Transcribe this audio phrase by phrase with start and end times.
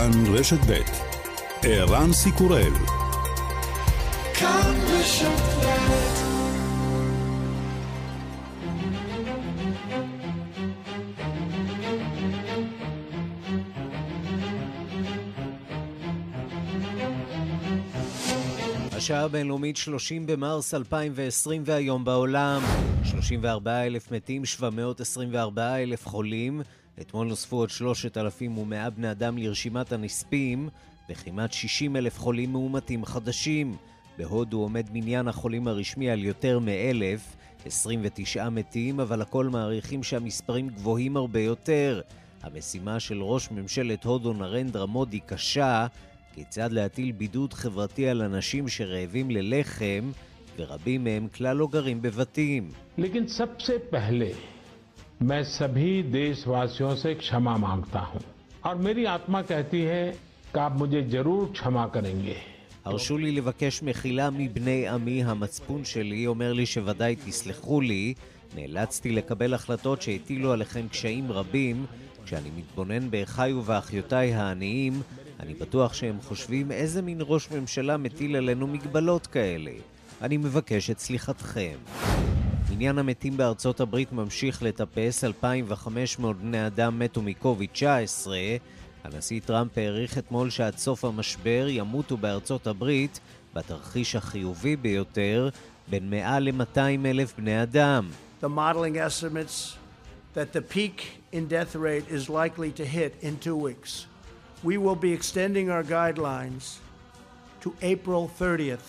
[0.00, 0.80] כאן רשת ב'
[1.62, 2.72] ערן סיקורל.
[18.92, 22.62] השעה הבינלאומית 30 במרס 2020 והיום בעולם
[23.04, 26.62] 34 אלף מתים, 724 אלף חולים
[27.00, 30.68] אתמול נוספו עוד 3,100 בני אדם לרשימת הנספים,
[31.10, 33.76] וכמעט 60 אלף חולים מאומתים חדשים.
[34.18, 37.36] בהודו עומד מניין החולים הרשמי על יותר מאלף,
[37.66, 42.00] 29 מתים, אבל הכל מעריכים שהמספרים גבוהים הרבה יותר.
[42.42, 45.86] המשימה של ראש ממשלת הודו נרנדרה מודי קשה,
[46.34, 50.10] כיצד להטיל בידוד חברתי על אנשים שרעבים ללחם,
[50.56, 52.70] ורבים מהם כלל לא גרים בבתים.
[52.98, 54.30] לכן סבסה פהלה
[55.21, 58.19] मैं सभी देशवासियों से क्षमा मांगता हूं
[58.65, 60.11] और मेरी आत्मा कहती है
[60.53, 62.35] कि आप मुझे जरूर क्षमा करेंगे
[62.85, 68.13] הרשו לי לבקש מחילה מבני עמי, המצפון שלי אומר לי שוודאי תסלחו לי.
[68.55, 71.85] נאלצתי לקבל החלטות שהטילו עליכם קשיים רבים.
[72.25, 75.01] כשאני מתבונן באחיי ובאחיותיי העניים,
[75.39, 79.71] אני בטוח שהם חושבים איזה מין ראש ממשלה מטיל עלינו מגבלות כאלה.
[80.21, 81.75] אני מבקש את סליחתכם.
[82.70, 88.28] מניין המתים בארצות הברית ממשיך לטפס, 2,500 בני אדם מתו מקוביד-19.
[89.04, 93.20] הנשיא טראמפ העריך אתמול שעד סוף המשבר ימותו בארצות הברית,
[93.54, 95.48] בתרחיש החיובי ביותר,
[95.88, 98.08] בין 100 ל-200 אלף בני אדם.
[98.40, 99.76] The modeling estimates
[100.34, 104.06] that the peak in death rate is likely to hit in two weeks.
[104.64, 106.64] We will be extending our guidelines
[107.62, 108.86] to April 30th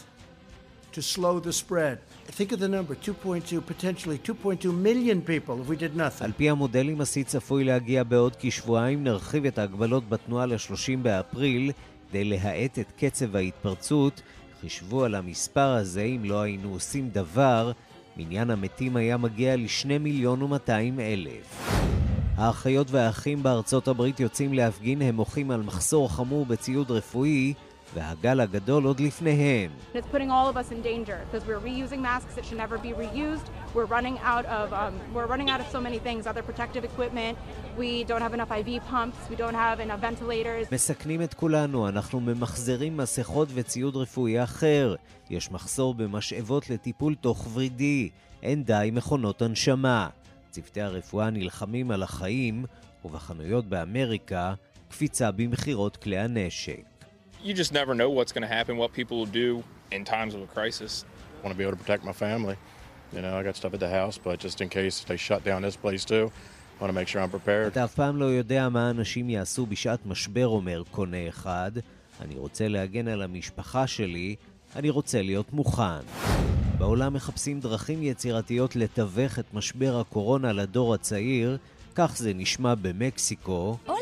[0.92, 1.98] to slow the spread.
[2.38, 6.24] Think of the number, 2.2, potentially 2.2 million people if we did nothing.
[6.24, 9.04] על פי המודלים, השיא צפוי להגיע בעוד כשבועיים.
[9.04, 11.72] נרחיב את ההגבלות בתנועה ל-30 באפריל
[12.10, 14.22] כדי להאט את קצב ההתפרצות.
[14.62, 17.72] חישבו על המספר הזה, אם לא היינו עושים דבר,
[18.18, 21.72] מניין המתים היה מגיע לשני מיליון ומאתיים אלף.
[22.36, 27.54] האחיות והאחים בארצות הברית יוצאים להפגין, הם מוחים על מחסור חמור בציוד רפואי
[27.94, 29.72] והגל הגדול עוד לפניהם.
[40.72, 44.96] מסכנים את כולנו, אנחנו ממחזרים מסכות וציוד רפואי אחר.
[45.30, 48.10] יש מחסור במשאבות לטיפול תוך ורידי.
[48.44, 50.10] אין די מכונות הנשמה.
[50.50, 52.66] צוותי הרפואה נלחמים על החיים,
[53.06, 54.54] ובחנויות באמריקה,
[54.90, 56.91] קפיצה במכירות כלי הנשק.
[57.44, 60.42] You just never know what's going to happen, what people will do in times of
[60.42, 61.06] a crisis.
[61.38, 62.56] I want to be able to protect my family.
[63.16, 65.62] You know, I got stuff at the house, but just in case they shut down
[65.68, 66.26] this place too,
[66.78, 67.68] I want to make sure I'm prepared.
[67.68, 71.72] אתה אף פעם לא יודע מה אנשים יעשו בשעת משבר, אומר קונה אחד.
[72.22, 74.36] אני רוצה להגן על המשפחה שלי,
[74.76, 76.02] אני רוצה להיות מוכן.
[76.78, 81.58] בעולם מחפשים דרכים יצירתיות לתווך את משבר הקורונה לדור הצעיר,
[81.96, 83.78] כך זה נשמע במקסיקו.
[83.86, 84.00] הולה,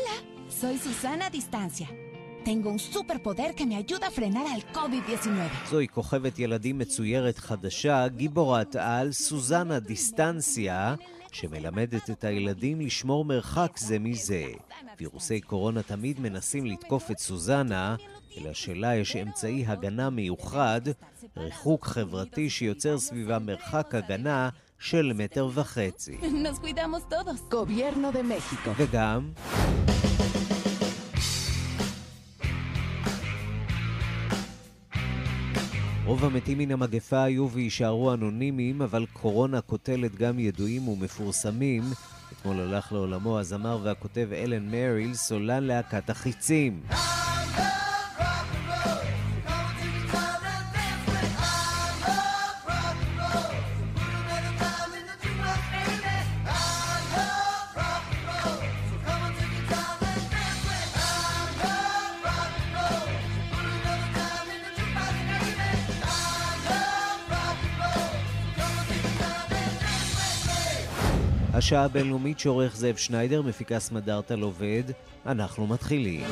[0.50, 2.09] soy Susana Distancia.
[2.44, 5.28] Tengo un superpoder que me ayuda a frenar al COVID-19.
[5.70, 10.94] זוהי כוכבת ילדים מצוירת חדשה, גיבורת על, סוזנה דיסטנסיה,
[11.32, 14.44] שמלמדת את הילדים לשמור מרחק זה מזה.
[15.00, 17.96] וירוסי קורונה תמיד מנסים לתקוף את סוזנה,
[18.38, 20.80] אלא שלה יש אמצעי הגנה מיוחד,
[21.36, 26.16] ריחוק חברתי שיוצר סביבה מרחק הגנה של מטר וחצי.
[28.76, 29.30] וגם...
[36.10, 41.82] רוב המתים מן המגפה היו ויישארו אנונימיים, אבל קורונה קוטלת גם ידועים ומפורסמים.
[42.32, 46.80] אתמול הלך לעולמו הזמר והכותב אלן מריל, סולן להקת החיצים.
[71.60, 74.82] השעה הבינלאומית שעורך זאב שניידר, מפיקה סמדארטל עובד.
[75.26, 76.24] אנחנו מתחילים.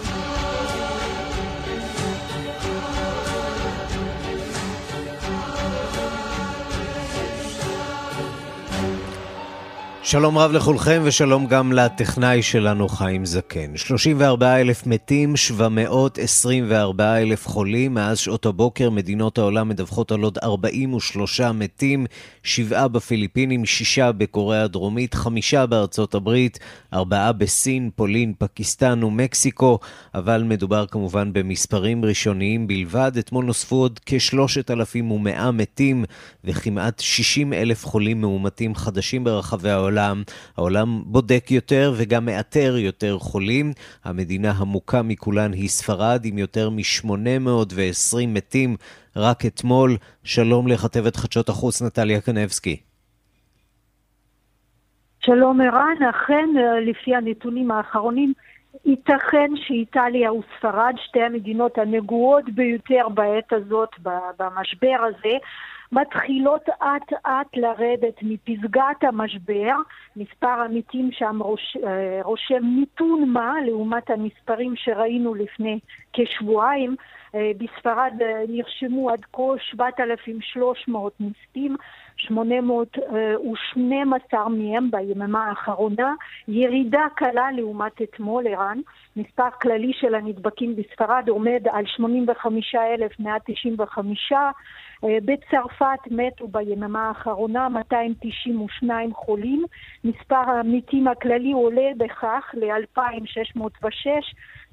[10.11, 13.77] שלום רב לכולכם ושלום גם לטכנאי שלנו חיים זקן.
[13.77, 17.95] 34 אלף מתים, 724 אלף חולים.
[17.95, 22.07] מאז שעות הבוקר מדינות העולם מדווחות על עוד 43 מתים,
[22.43, 26.59] 7 בפיליפינים, 6 בקוריאה הדרומית, 5 בארצות הברית,
[26.93, 29.79] 4 בסין, פולין, פקיסטן ומקסיקו,
[30.15, 33.13] אבל מדובר כמובן במספרים ראשוניים בלבד.
[33.19, 36.05] אתמול נוספו עוד כ-3,100 מתים
[36.45, 39.98] וכמעט 60 אלף חולים מאומתים חדשים ברחבי העולם.
[39.99, 40.23] העולם.
[40.57, 43.73] העולם בודק יותר וגם מאתר יותר חולים.
[44.05, 48.77] המדינה המוכה מכולן היא ספרד, עם יותר מ-820 מתים
[49.17, 49.97] רק אתמול.
[50.25, 52.77] שלום לכתבת חדשות החוץ נטליה קנבסקי.
[55.21, 56.49] שלום ערן, אכן
[56.87, 58.33] לפי הנתונים האחרונים
[58.85, 63.89] ייתכן שאיטליה וספרד, שתי המדינות הנגועות ביותר בעת הזאת,
[64.39, 65.37] במשבר הזה,
[65.93, 69.75] מתחילות אט אט לרדת מפסגת המשבר,
[70.17, 75.79] מספר המתים שם ראש, אה, רושם מיתון מה לעומת המספרים שראינו לפני
[76.13, 76.97] כשבועיים.
[77.35, 81.77] אה, בספרד אה, נרשמו עד כה 7,300 נספים,
[82.17, 86.15] 812 מהם ביממה האחרונה,
[86.49, 88.81] ירידה קלה לעומת אתמול, ערן.
[89.17, 94.51] מספר כללי של הנדבקים בספרד עומד על 85,195 אה,
[95.03, 99.65] בצרפת מתו ביממה האחרונה 292 חולים,
[100.05, 104.09] מספר המתים הכללי עולה בכך ל-2,606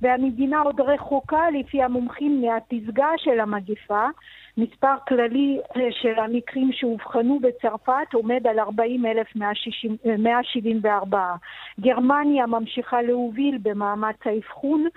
[0.01, 4.07] והמדינה עוד רחוקה לפי המומחים מהפסגה של המגפה.
[4.57, 11.17] מספר כללי אה, של המקרים שאובחנו בצרפת עומד על 40,174.
[11.17, 11.35] אה,
[11.79, 14.87] גרמניה ממשיכה להוביל במאמץ האבחון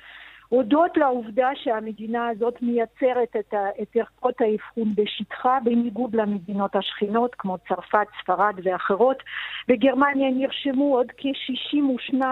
[0.48, 8.06] הודות לעובדה שהמדינה הזאת מייצרת את, את ערכות האבחון בשטחה, בניגוד למדינות השכנות כמו צרפת,
[8.22, 9.22] ספרד ואחרות.
[9.68, 12.22] בגרמניה נרשמו עוד כ-62,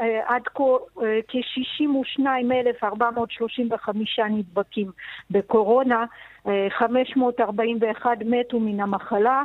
[0.00, 0.64] אה, עד כה
[1.02, 4.90] אה, כ-62,435 נדבקים
[5.30, 6.04] בקורונה,
[6.68, 9.42] 541 אה, מתו מן המחלה.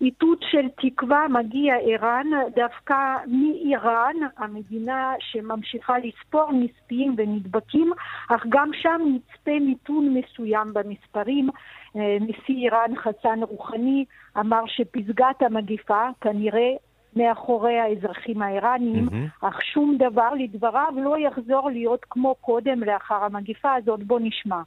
[0.00, 2.94] איתות של תקווה מגיע איראן דווקא
[3.26, 7.92] מאיראן, המדינה שממשיכה לספור נספים ונדבקים,
[8.28, 11.48] אך גם שם נצפה מיתון מסוים במספרים.
[11.96, 14.04] אה, נשיא איראן חסן רוחני
[14.38, 16.70] אמר שפסגת המגיפה כנראה
[17.16, 19.48] מאחורי האזרחים האיראנים, mm-hmm.
[19.48, 24.02] אך שום דבר לדבריו לא יחזור להיות כמו קודם לאחר המגיפה הזאת.
[24.02, 24.60] בוא נשמע.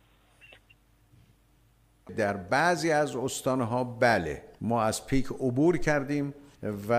[2.16, 6.34] در بعضی از استانها بله ما از پیک عبور کردیم
[6.88, 6.92] و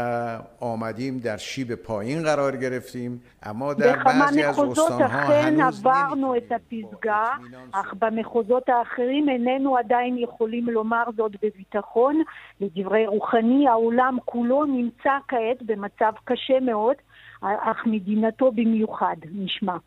[0.60, 7.30] آمدیم در شیب پایین قرار گرفتیم اما در بعضی از استانها هنوز עברנו את הפסגה,
[7.72, 12.24] אך במחוזות האחרים איננו עדיין יכולים לומר זאת בביטחון.
[12.62, 16.96] לדברי רוחני, העולם כולו נמצא כעת במצב קשה מאוד,
[17.42, 19.78] אך מדינתו במיוחד, נשמע.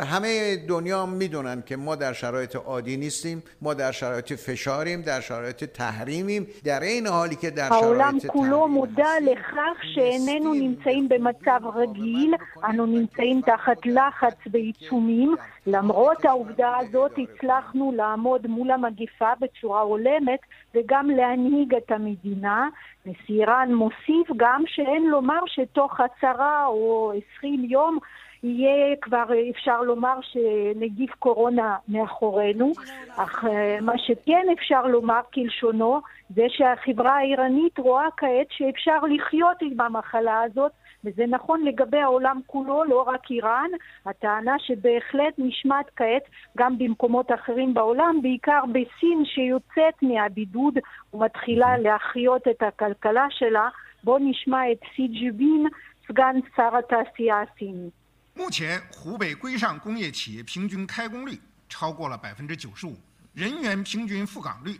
[0.00, 5.20] و همه دنیا میدونن که ما در شرایط عادی نیستیم ما در شرایط فشاریم در
[5.20, 11.60] شرایط تحریمیم در این حالی که در شرایط העולם כולו מודע לכך שאיננו נמצאים במצב
[11.74, 12.34] רגיל,
[12.64, 15.36] אנו נמצאים תחת לחץ ועיצומים.
[15.66, 20.40] למרות העובדה הזאת הצלחנו לעמוד מול המגיפה בצורה הולמת
[20.74, 22.68] וגם להנהיג את המדינה.
[23.06, 27.98] נשיא איראן מוסיף גם שאין לומר שתוך עשרה או עשרים יום
[28.43, 32.71] יהיה כבר אפשר לומר שנגיף קורונה מאחורינו,
[33.15, 39.81] אך אה, מה שכן אפשר לומר כלשונו זה שהחברה האיראנית רואה כעת שאפשר לחיות עם
[39.81, 40.71] המחלה הזאת
[41.05, 43.69] וזה נכון לגבי העולם כולו, לא רק איראן.
[44.05, 46.23] הטענה שבהחלט נשמעת כעת
[46.57, 50.77] גם במקומות אחרים בעולם, בעיקר בסין שיוצאת מהבידוד
[51.13, 53.69] ומתחילה להחיות את הכלכלה שלה.
[54.03, 55.67] בואו נשמע את סי ג'יבין,
[56.07, 58.00] סגן שר התעשייה הסינית.
[58.33, 62.97] 目前，湖北规上工业企业平均开工率超过了百分之九十五，
[63.33, 64.79] 人员平均复岗率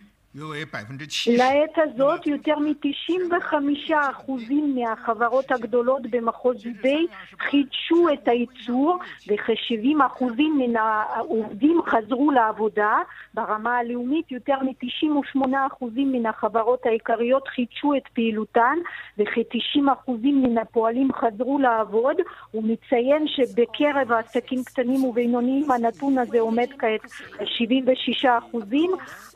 [1.28, 4.32] לעת הזאת יותר מ-95%
[4.76, 7.06] מהחברות הגדולות במחוז יהודי
[7.40, 10.24] חידשו את הייצור וכ-70%
[10.58, 12.98] מן העובדים חזרו לעבודה.
[13.34, 18.78] ברמה הלאומית יותר מ-98% מן החברות העיקריות חידשו את פעילותן
[19.18, 22.16] וכ-90% מן הפועלים חזרו לעבוד.
[22.52, 27.02] הוא מציין שבקרב העסקים קטנים ובינוניים הנתון הזה עומד כעת
[27.40, 27.46] על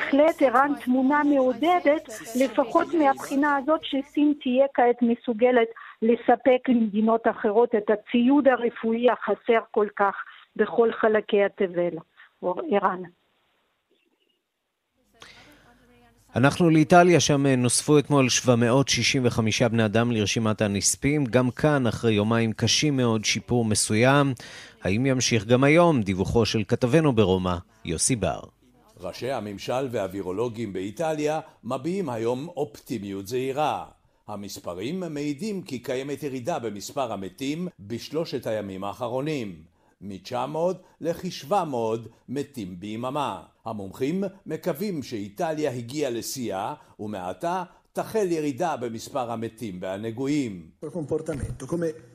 [0.00, 2.08] בהחלט ערן תמונה מעודדת,
[2.40, 5.68] לפחות מהבחינה הזאת שסין תהיה כעת מסוגלת
[6.02, 10.14] לספק למדינות אחרות את הציוד הרפואי החסר כל כך
[10.56, 11.96] בכל חלקי התבל.
[12.42, 13.02] ערן.
[16.36, 21.24] אנחנו לאיטליה, שם נוספו אתמול 765 בני אדם לרשימת הנספים.
[21.24, 24.32] גם כאן, אחרי יומיים קשים מאוד, שיפור מסוים.
[24.82, 26.02] האם ימשיך גם היום?
[26.02, 28.59] דיווחו של כתבנו ברומא, יוסי בר.
[29.00, 33.84] ראשי הממשל והווירולוגים באיטליה מביעים היום אופטימיות זהירה.
[34.28, 39.62] המספרים מעידים כי קיימת ירידה במספר המתים בשלושת הימים האחרונים.
[40.00, 40.56] מ-900
[41.00, 41.54] לכ-700
[42.28, 43.42] מתים ביממה.
[43.64, 50.70] המומחים מקווים שאיטליה הגיעה לשיאה ומעתה תחל ירידה במספר המתים והנגועים.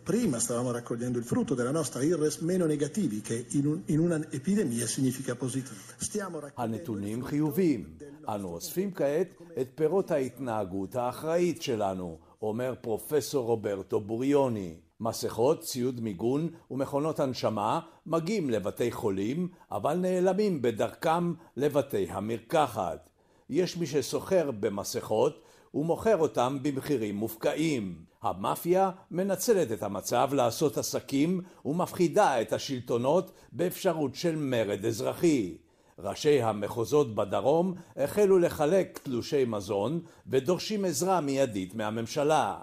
[0.05, 4.85] Prima stavamo raccogliendo il frutto della nostra IRS meno negativi, che in, un, in un'epidemia
[4.85, 5.81] significa positivo.
[5.97, 7.97] Stiamo הנתונים חיוביים.
[8.29, 9.27] אנו אוספים כעת
[9.61, 14.75] את פירות ההתנהגות האחראית שלנו, אומר פרופסור רוברטו בוריוני.
[14.99, 23.09] מסכות, ציוד מיגון ומכונות הנשמה מגיעים לבתי חולים, אבל נעלמים בדרכם לבתי המרקחת.
[23.49, 25.41] יש מי שסוחר במסכות
[25.75, 27.95] ומוכר אותם במחירים מופקעים.
[28.21, 35.57] המאפיה מנצלת את המצב לעשות עסקים ומפחידה את השלטונות באפשרות של מרד אזרחי.
[35.99, 42.55] ראשי המחוזות בדרום החלו לחלק תלושי מזון ודורשים עזרה מיידית מהממשלה.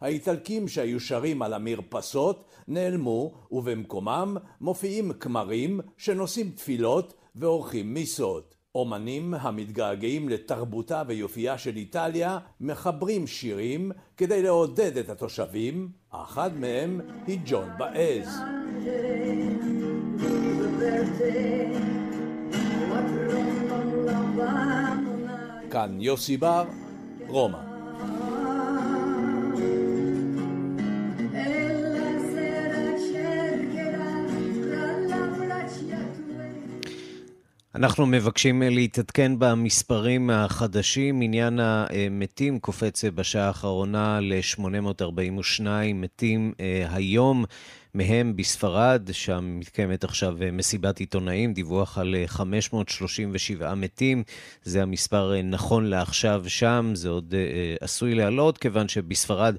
[0.00, 8.53] האיטלקים שהיו שרים על המרפסות נעלמו ובמקומם מופיעים כמרים שנושאים תפילות ועורכים מיסות.
[8.74, 17.38] אומנים המתגעגעים לתרבותה ויופייה של איטליה מחברים שירים כדי לעודד את התושבים, אחד מהם היא
[17.46, 18.38] ג'ון באז.
[25.70, 26.64] כאן יוסי בר,
[27.28, 27.73] רומא.
[37.74, 41.22] אנחנו מבקשים להתעדכן במספרים החדשים.
[41.22, 45.62] עניין המתים קופץ בשעה האחרונה ל-842
[45.94, 47.44] מתים אה, היום.
[47.94, 54.22] מהם בספרד, שם מתקיימת עכשיו אה, מסיבת עיתונאים, דיווח על 537 אה, מתים.
[54.62, 57.34] זה המספר נכון לעכשיו שם, זה עוד
[57.80, 59.56] עשוי לעלות, כיוון שבספרד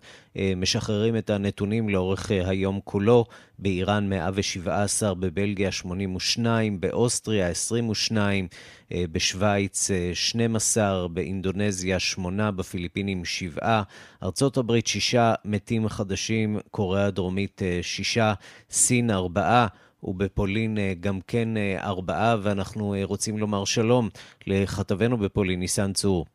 [0.57, 3.25] משחררים את הנתונים לאורך היום כולו.
[3.59, 8.47] באיראן 117, בבלגיה 82, באוסטריה 22,
[8.91, 13.81] אה, בשוויץ 12, אה, באינדונזיה 8, בפיליפינים 7,
[14.23, 15.15] ארצות הברית 6
[15.45, 18.33] מתים חדשים, קוריאה הדרומית 6, אה,
[18.69, 19.67] סין 4.
[20.07, 24.09] ובפולין גם כן ארבעה, ואנחנו רוצים לומר שלום
[24.47, 26.25] לכתבנו בפולין, ניסן צור.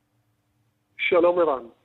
[0.98, 1.79] שלום ערן.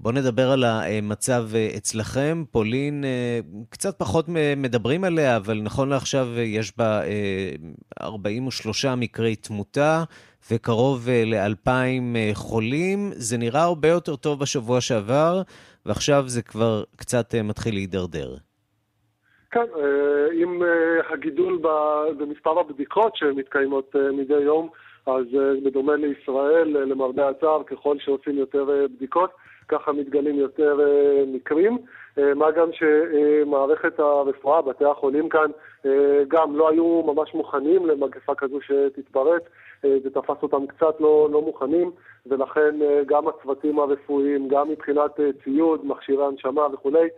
[0.00, 1.42] בואו נדבר על המצב
[1.76, 2.44] אצלכם.
[2.50, 3.40] פולין, אה,
[3.70, 4.24] קצת פחות
[4.56, 7.00] מדברים עליה, אבל נכון לעכשיו יש בה
[8.00, 10.02] 43 אה, מקרי תמותה
[10.50, 13.10] וקרוב אה, ל-2,000 חולים.
[13.12, 15.42] זה נראה הרבה יותר טוב בשבוע שעבר,
[15.86, 18.34] ועכשיו זה כבר קצת מתחיל להידרדר.
[19.50, 19.66] כן,
[20.32, 20.62] עם
[21.12, 21.60] הגידול
[22.18, 24.68] במספר הבדיקות שמתקיימות מדי יום,
[25.06, 25.24] אז
[25.64, 28.64] בדומה לישראל, למרבה הצער, ככל שעושים יותר
[28.96, 29.30] בדיקות,
[29.68, 31.78] ככה מתגלים יותר אה, מקרים.
[32.18, 35.50] אה, מה גם שמערכת הרפואה, בתי החולים כאן,
[35.86, 39.42] אה, גם לא היו ממש מוכנים למגפה כזו שתתפרץ,
[39.82, 41.90] זה תפס אותם קצת לא, לא מוכנים,
[42.26, 45.10] ולכן גם הצוותים הרפואיים, גם מבחינת
[45.44, 47.08] ציוד, מכשירי הנשמה וכולי,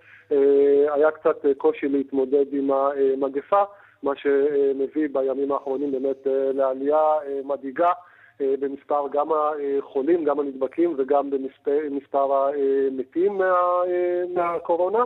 [0.93, 3.63] היה קצת קושי להתמודד עם המגפה,
[4.03, 7.03] מה שמביא בימים האחרונים באמת לעלייה
[7.45, 7.93] מדאיגה.
[8.41, 13.45] אה, במספר גם החולים, גם הנדבקים וגם במספר המתים מה,
[13.87, 15.05] אה, מהקורונה.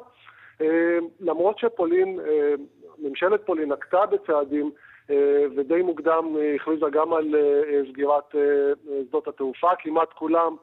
[0.60, 2.20] אה, למרות שפולין,
[2.98, 4.70] ממשלת פולין נקטה בצעדים
[5.56, 7.34] ודי מוקדם הכריזה גם על
[7.92, 8.34] סגירת
[9.08, 10.56] שדות התעופה, כמעט כולם,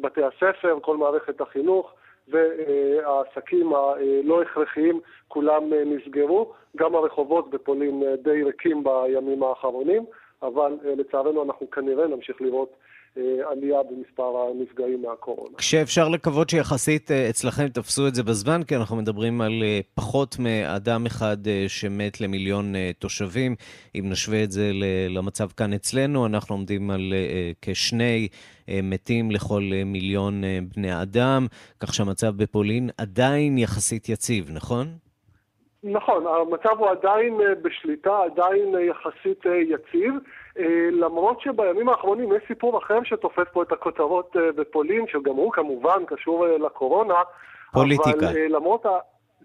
[0.00, 1.92] בתי הספר, כל מערכת החינוך
[2.28, 6.52] והעסקים הלא הכרחיים, כולם נסגרו.
[6.76, 10.04] גם הרחובות בפולין די ריקים בימים האחרונים.
[10.42, 12.76] אבל אה, לצערנו אנחנו כנראה נמשיך לראות
[13.16, 15.56] אה, עלייה במספר הנפגעים מהקורונה.
[15.56, 19.62] כשאפשר לקוות שיחסית אה, אצלכם תפסו את זה בזמן, כי אנחנו מדברים על
[19.94, 21.36] פחות מאדם אחד
[21.68, 23.54] שמת למיליון תושבים.
[23.94, 24.70] אם נשווה את זה
[25.08, 27.12] למצב כאן אצלנו, אנחנו עומדים על
[27.62, 28.28] כשני
[28.68, 30.42] מתים לכל מיליון
[30.74, 31.46] בני אדם,
[31.80, 34.86] כך שהמצב בפולין עדיין יחסית יציב, נכון?
[35.84, 40.14] נכון, המצב הוא עדיין אה, בשליטה, עדיין אה, יחסית אה, יציב,
[40.92, 46.46] למרות שבימים האחרונים יש סיפור אחר שתופס פה את הכותרות בפולין, שגם הוא כמובן קשור
[46.46, 47.14] לקורונה.
[47.72, 48.30] פוליטיקה.
[48.30, 48.98] אבל למרות ה...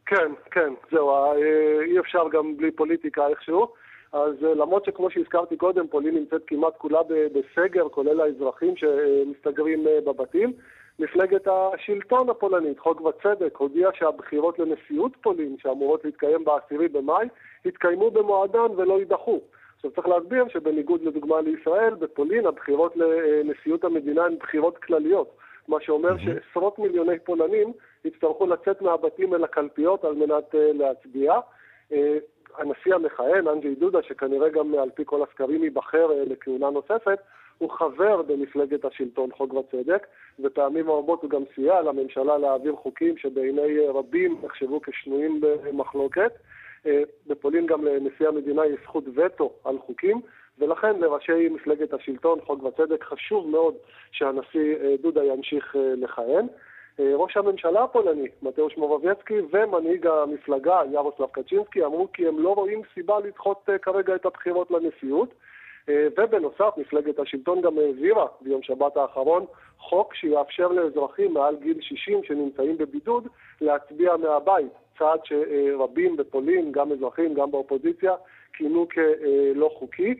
[0.06, 1.34] כן, כן, זהו,
[1.82, 3.68] אי אפשר גם בלי פוליטיקה איכשהו.
[4.14, 7.00] אז למרות שכמו שהזכרתי קודם, פולין נמצאת כמעט כולה
[7.34, 10.54] בסגר, כולל האזרחים שמסתגרים בבתים,
[11.00, 17.28] מפלגת השלטון הפולנית, חוק וצדק, הודיעה שהבחירות לנשיאות פולין, שאמורות להתקיים ב-10 במאי,
[17.66, 19.42] יתקיימו במועדן ולא יידחו.
[19.76, 25.38] עכשיו צריך להסביר שבניגוד לדוגמה לישראל, בפולין הבחירות לנשיאות המדינה הן בחירות כלליות,
[25.68, 27.74] מה שאומר שעשרות מיליוני פולנים
[28.06, 31.34] יצטרכו לצאת מהבתים אל הקלפיות על מנת uh, להצביע.
[31.92, 31.96] Uh,
[32.58, 37.20] הנשיא המכהן, אנג'י דודה, שכנראה גם על פי כל הסקרים ייבחר uh, לכהונה נוספת,
[37.58, 40.08] הוא חבר במפלגת השלטון חוק וצדק,
[40.40, 46.32] ופעמים רבות הוא גם סייע לממשלה להעביר חוקים שבעיני רבים נחשבו כשנויים במחלוקת.
[47.28, 50.22] בפולין גם לנשיא המדינה יש זכות וטו על חוקים,
[50.60, 53.76] ולכן לראשי מפלגת השלטון, חוק וצדק, חשוב מאוד
[54.12, 56.48] שהנשיא דודה ימשיך לכהן.
[57.00, 63.20] ראש הממשלה הפולני, מתאוש מורבייצקי, ומנהיג המפלגה, ירוסלב קצ'ינסקי, אמרו כי הם לא רואים סיבה
[63.20, 65.34] לדחות כרגע את הבחירות לנשיאות.
[65.90, 69.46] ובנוסף, מפלגת השלטון גם העבירה ביום שבת האחרון
[69.78, 73.28] חוק שיאפשר לאזרחים מעל גיל 60 שנמצאים בבידוד
[73.62, 78.14] להצביע מהבית, צעד שרבים בפולין, גם אזרחים, גם באופוזיציה,
[78.54, 80.16] כינו כלא חוקי.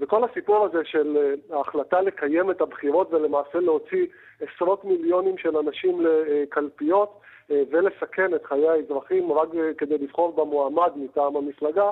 [0.00, 4.06] וכל הסיפור הזה של ההחלטה לקיים את הבחירות ולמעשה להוציא
[4.40, 7.20] עשרות מיליונים של אנשים לקלפיות
[7.50, 9.48] ולסכן את חיי האזרחים רק
[9.78, 11.90] כדי לבחור במועמד מטעם המפלגה,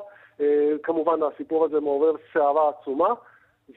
[0.83, 3.15] כמובן הסיפור הזה מעורר סערה עצומה,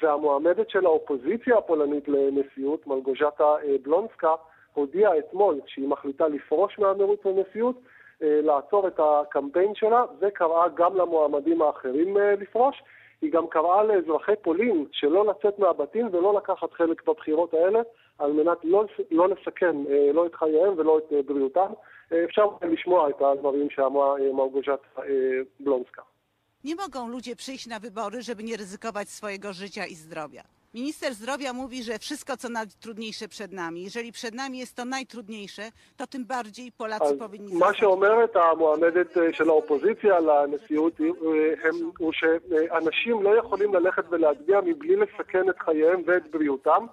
[0.01, 4.35] והמועמדת של האופוזיציה הפולנית לנשיאות, מלגוז'טה בלונסקה,
[4.73, 7.75] הודיעה אתמול שהיא מחליטה לפרוש מהמרוץ לנשיאות,
[8.21, 12.83] לעצור את הקמפיין שלה, וקראה גם למועמדים האחרים לפרוש.
[13.21, 17.81] היא גם קראה לאזרחי פולין שלא לצאת מהבתים ולא לקחת חלק בבחירות האלה,
[18.19, 19.75] על מנת לא, לא לסכן
[20.13, 21.71] לא את חייהם ולא את בריאותם.
[22.23, 24.79] אפשר לשמוע את הדברים שאמרה מרגוז'ת
[25.59, 26.01] בלונסקה.
[26.64, 30.42] Nie mogą ludzie przyjść na wybory, żeby nie ryzykować swojego życia i zdrowia.
[30.74, 33.82] Minister zdrowia mówi, że wszystko co najtrudniejsze przed nami.
[33.82, 35.62] Jeżeli przed nami jest to najtrudniejsze,
[35.96, 37.54] to tym bardziej Polacy powinni...
[37.58, 40.92] מה שאומרת המועמדת של האופוזיציה לנשיאות
[41.98, 46.86] הוא שאנשים לא יכולים ללכת ולהצביע מבלי לסכן את חייהם ואת בריאותם.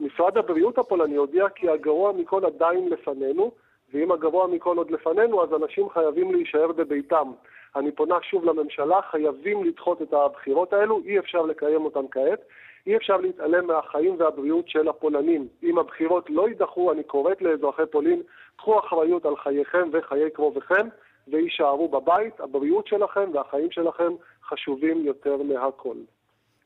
[0.00, 3.52] משרד הבריאות הפולני הודיע כי הגרוע מכל עדיין לפנינו,
[3.94, 7.32] ואם הגרוע מכל עוד לפנינו, אז אנשים חייבים להישאר בביתם.
[7.75, 12.39] אני פונה שוב לממשלה, חייבים לדחות את הבחירות האלו, אי אפשר לקיים אותן כעת.
[12.87, 15.47] אי אפשר להתעלם מהחיים והבריאות של הפולנים.
[15.63, 18.21] אם הבחירות לא יידחו, אני קוראת לאזרחי פולין,
[18.55, 20.87] קחו אחריות על חייכם וחיי קרוביכם,
[21.27, 22.39] ויישארו בבית.
[22.39, 24.13] הבריאות שלכם והחיים שלכם
[24.49, 25.95] חשובים יותר מהכל.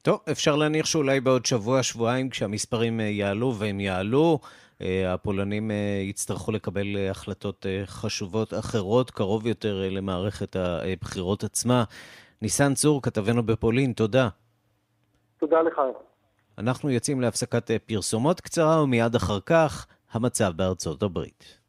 [0.02, 4.39] טוב, אפשר להניח שאולי בעוד שבוע, שבועיים, כשהמספרים יעלו, והם יעלו,
[5.08, 5.71] הפולנים
[6.10, 11.84] יצטרכו לקבל החלטות חשובות אחרות, קרוב יותר למערכת הבחירות עצמה.
[12.41, 14.30] ניסן צור, כתבנו בפולין, תודה.
[15.38, 15.82] תודה לך.
[16.58, 21.60] אנחנו יוצאים להפסקת פרסומות קצרה, ומיד אחר כך, המצב בארצות הברית.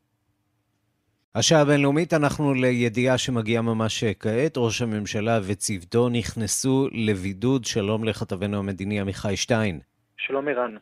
[1.34, 4.56] השעה הבינלאומית, אנחנו לידיעה שמגיעה ממש כעת.
[4.56, 7.64] ראש הממשלה וצוותו נכנסו לבידוד.
[7.64, 9.80] שלום לכתבנו המדיני עמיחי שטיין.
[10.16, 10.76] שלום ערן.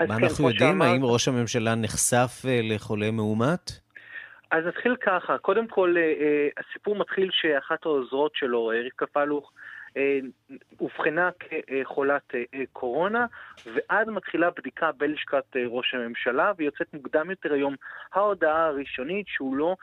[0.00, 0.70] מה כן, אנחנו יודעים?
[0.70, 0.86] שאמר...
[0.86, 3.70] האם ראש הממשלה נחשף לחולה מאומת?
[4.50, 5.38] אז נתחיל ככה.
[5.38, 5.94] קודם כל,
[6.56, 9.52] הסיפור מתחיל שאחת העוזרות שלו, רבקה פלוך,
[10.80, 12.34] אובחנה כחולת
[12.72, 13.26] קורונה,
[13.66, 17.74] ואז מתחילה בדיקה בלשכת ראש הממשלה, ויוצאת מוקדם יותר היום
[18.12, 19.76] ההודעה הראשונית שהוא לא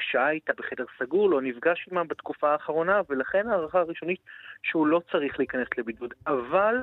[0.00, 4.20] שהה איתה בחדר סגור, לא נפגש עימה בתקופה האחרונה, ולכן הערכה הראשונית
[4.62, 6.14] שהוא לא צריך להיכנס לבידוד.
[6.26, 6.76] אבל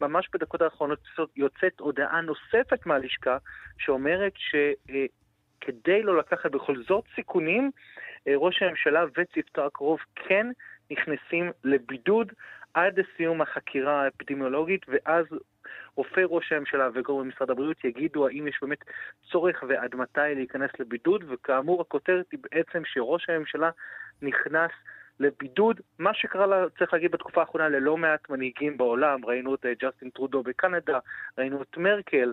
[0.00, 0.98] ממש בדקות האחרונות
[1.36, 3.38] יוצאת הודעה נוספת מהלשכה,
[3.78, 7.70] שאומרת שכדי לא לקחת בכל זאת סיכונים,
[8.36, 10.46] ראש הממשלה וצוותו הקרוב כן
[10.90, 12.32] נכנסים לבידוד
[12.74, 15.24] עד לסיום החקירה האפידמיולוגית, ואז
[15.94, 18.78] רופא ראש הממשלה וגורמי משרד הבריאות יגידו האם יש באמת
[19.30, 23.70] צורך ועד מתי להיכנס לבידוד, וכאמור הכותרת היא בעצם שראש הממשלה
[24.22, 24.70] נכנס
[25.20, 30.10] לבידוד, מה שקרה, לה, צריך להגיד, בתקופה האחרונה ללא מעט מנהיגים בעולם, ראינו את ג'סטין
[30.10, 30.98] טרודו בקנדה,
[31.38, 32.32] ראינו את מרקל,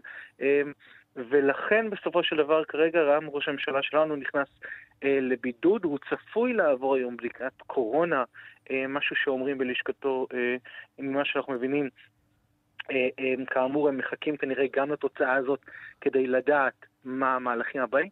[1.18, 4.48] ולכן בסופו של דבר כרגע רם ראש הממשלה שלנו נכנס
[5.04, 8.24] אה, לבידוד, הוא צפוי לעבור היום בדיקת קורונה,
[8.72, 10.56] אה, משהו שאומרים בלשכתו, אה,
[11.00, 11.90] ממה שאנחנו מבינים,
[12.92, 15.60] אה, אה, כאמור הם מחכים כנראה גם לתוצאה הזאת
[16.02, 18.10] כדי לדעת מה המהלכים הבאים,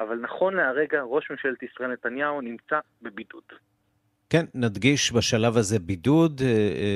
[0.00, 3.42] אבל נכון להרגע ראש ממשלת ישראל נתניהו נמצא בבידוד.
[4.30, 6.40] כן, נדגיש בשלב הזה בידוד,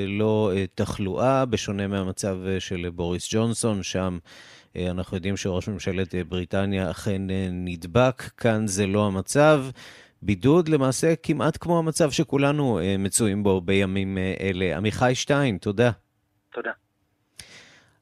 [0.07, 4.17] לא תחלואה, בשונה מהמצב של בוריס ג'ונסון, שם
[4.75, 9.59] אנחנו יודעים שראש ממשלת בריטניה אכן נדבק, כאן זה לא המצב.
[10.21, 14.77] בידוד למעשה כמעט כמו המצב שכולנו מצויים בו בימים אלה.
[14.77, 15.91] עמיחי שטיין, תודה.
[16.51, 16.71] תודה.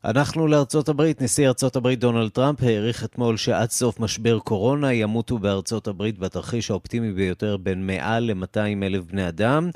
[0.05, 1.21] אנחנו לארצות הברית.
[1.21, 6.71] נשיא ארצות הברית דונלד טראמפ העריך אתמול שעד סוף משבר קורונה ימותו בארצות הברית בתרחיש
[6.71, 9.69] האופטימי ביותר בין 100 ל-200 אלף בני אדם.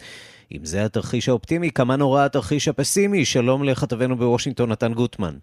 [0.51, 3.25] אם זה התרחיש האופטימי, כמה נורא התרחיש הפסימי?
[3.25, 5.33] שלום לכתבנו בוושינגטון, נתן גוטמן.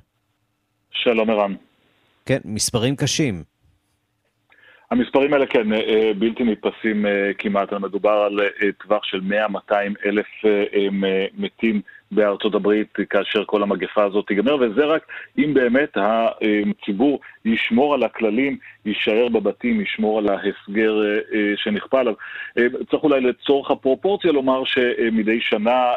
[0.90, 1.54] שלום ערן.
[2.26, 3.42] כן, מספרים קשים.
[4.90, 9.20] המספרים האלה כן, אה, בלתי נתפסים אה, כמעט, מדובר על אה, טווח של
[9.68, 9.72] 100-200
[10.06, 10.26] אלף
[11.38, 11.80] מתים
[12.12, 15.06] בארצות הברית כאשר כל המגפה הזאת תיגמר, וזה רק
[15.38, 20.94] אם באמת הציבור ישמור על הכללים, יישאר בבתים, ישמור על ההסגר
[21.56, 22.14] שנכפה עליו.
[22.90, 25.92] צריך אולי לצורך הפרופורציה לומר שמדי שנה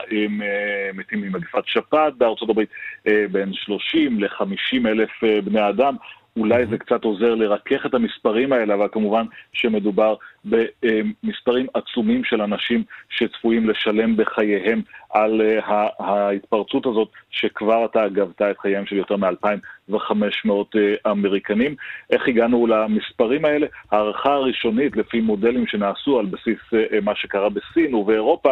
[0.93, 2.69] מתים ממגפת שפעת בארצות הברית
[3.05, 5.09] בין 30 ל-50 אלף
[5.43, 5.95] בני אדם.
[6.39, 12.83] אולי זה קצת עוזר לרכך את המספרים האלה, אבל כמובן שמדובר במספרים עצומים של אנשים
[13.09, 20.51] שצפויים לשלם בחייהם על אה, ההתפרצות הזאת, שכבר עתה גבתה את חייהם של יותר מ-2,500
[20.75, 21.75] אה, אמריקנים.
[22.09, 23.67] איך הגענו למספרים האלה?
[23.91, 28.51] הערכה הראשונית, לפי מודלים שנעשו על בסיס אה, מה שקרה בסין ובאירופה,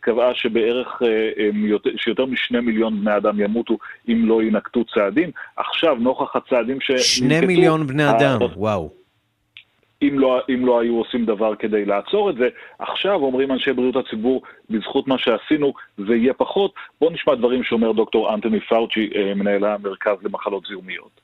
[0.00, 1.02] קבעה שבערך,
[1.96, 5.30] שיותר משני מיליון בני אדם ימותו אם לא יינקטו צעדים.
[5.56, 7.04] עכשיו, נוכח הצעדים שננקטו...
[7.04, 9.07] שני מיליון בני אדם, וואו.
[10.02, 12.48] אם לא, אם לא היו עושים דבר כדי לעצור את זה.
[12.78, 16.74] עכשיו אומרים אנשי בריאות הציבור, בזכות מה שעשינו, זה יהיה פחות.
[17.00, 21.20] בואו נשמע דברים שאומר דוקטור אנטוני פאוצ'י, מנהל המרכז למחלות זיהומיות.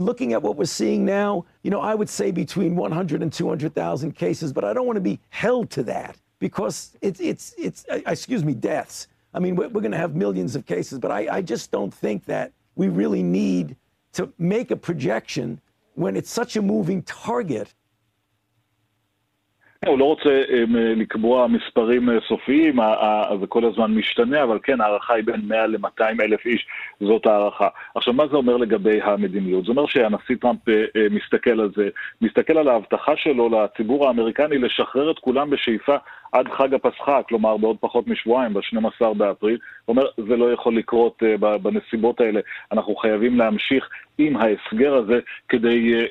[0.00, 4.12] Looking at what we're seeing now, you know, I would say between 100 and 200,000
[4.12, 8.44] cases, but I don't want to be held to that because it's, it's, it's excuse
[8.44, 9.08] me, deaths.
[9.34, 11.92] I mean, we're, we're going to have millions of cases, but I, I just don't
[11.92, 13.74] think that we really need
[14.12, 15.60] to make a projection
[15.98, 17.74] when it's such a moving target.
[19.86, 20.42] הוא לא רוצה
[20.96, 22.78] לקבוע מספרים סופיים,
[23.40, 26.66] זה כל הזמן משתנה, אבל כן, ההערכה היא בין 100 ל-200 אלף איש,
[27.00, 27.68] זאת ההערכה.
[27.94, 29.64] עכשיו, מה זה אומר לגבי המדיניות?
[29.64, 30.60] זה אומר שהנשיא טראמפ
[31.10, 31.88] מסתכל על זה,
[32.20, 35.96] מסתכל על ההבטחה שלו לציבור האמריקני לשחרר את כולם בשאיפה
[36.32, 39.58] עד חג הפסחא, כלומר בעוד פחות משבועיים, ב-12 באפריל.
[39.84, 41.22] הוא אומר, זה לא יכול לקרות
[41.62, 42.40] בנסיבות האלה,
[42.72, 43.88] אנחנו חייבים להמשיך
[44.18, 46.04] עם ההסגר הזה כדי,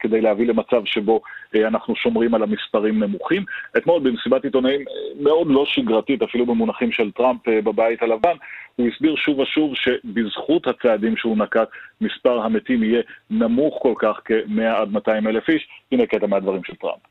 [0.00, 1.20] כדי להביא למצב שבו
[1.54, 3.44] אנחנו שומרים על המספרים נמוכים.
[3.76, 4.84] אתמול במסיבת עיתונאים
[5.20, 8.34] מאוד לא שגרתית, אפילו במונחים של טראמפ בבית הלבן,
[8.76, 11.68] הוא הסביר שוב ושוב שבזכות הצעדים שהוא נקט,
[12.00, 15.68] מספר המתים יהיה נמוך כל כך כ-100 עד 200 אלף איש.
[15.92, 17.09] הנה קטע מהדברים של טראמפ.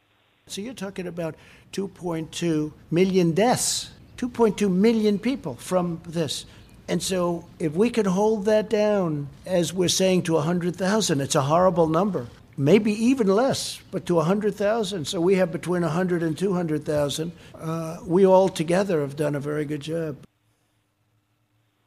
[0.49, 1.35] So you're talking about
[1.73, 6.45] 2.2 million deaths, 2.2 million people from this.
[6.87, 11.41] And so if we could hold that down, as we're saying, to 100,000, it's a
[11.41, 12.27] horrible number.
[12.57, 15.07] Maybe even less, but to 100,000.
[15.07, 17.33] So we have between 100 and 200,000.
[17.55, 20.17] Uh, we all together have done a very good job.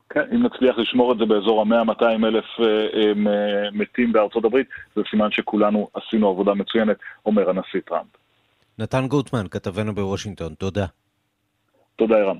[0.09, 2.45] כן, אם נצליח לשמור את זה באזור ה-100-200 אלף
[3.73, 8.07] מתים בארצות הברית, זה סימן שכולנו עשינו עבודה מצוינת, אומר הנשיא טראמפ.
[8.78, 10.86] נתן גוטמן, כתבנו בוושינגטון, תודה.
[11.96, 12.38] תודה, ערן.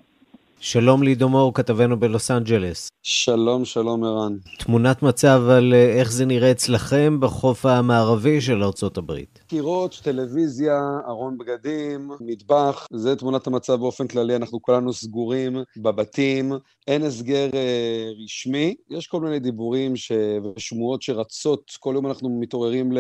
[0.65, 2.89] שלום לידו מור, כתבנו בלוס אנג'לס.
[3.03, 4.37] שלום, שלום ערן.
[4.59, 9.39] תמונת מצב על אה, איך זה נראה אצלכם בחוף המערבי של ארצות הברית.
[9.47, 16.53] קירות, טלוויזיה, ארון בגדים, מטבח, זה תמונת המצב באופן כללי, אנחנו כולנו סגורים בבתים,
[16.87, 20.13] אין הסגר אה, רשמי, יש כל מיני דיבורים ש...
[20.57, 22.93] ושמועות שרצות, כל יום אנחנו מתעוררים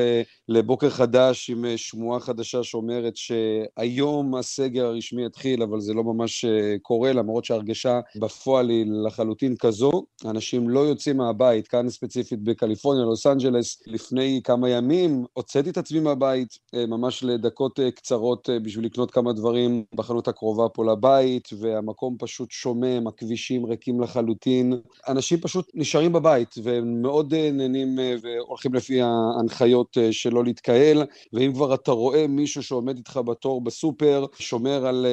[0.48, 6.44] לבוקר חדש עם אה, שמועה חדשה שאומרת שהיום הסגר הרשמי יתחיל, אבל זה לא ממש
[6.44, 9.90] אה, קורה, למרות שההרגשה בפועל היא לחלוטין כזו.
[10.24, 16.00] אנשים לא יוצאים מהבית, כאן ספציפית בקליפורניה, לוס אנג'לס, לפני כמה ימים הוצאתי את עצמי
[16.00, 23.06] מהבית, ממש לדקות קצרות בשביל לקנות כמה דברים בחנות הקרובה פה לבית, והמקום פשוט שומם,
[23.06, 24.72] הכבישים ריקים לחלוטין.
[25.08, 31.92] אנשים פשוט נשארים בבית, והם מאוד נהנים והולכים לפי ההנחיות שלא להתקהל, ואם כבר אתה
[31.92, 35.06] רואה מישהו שעומד איתך בתור בסופר, שומר על,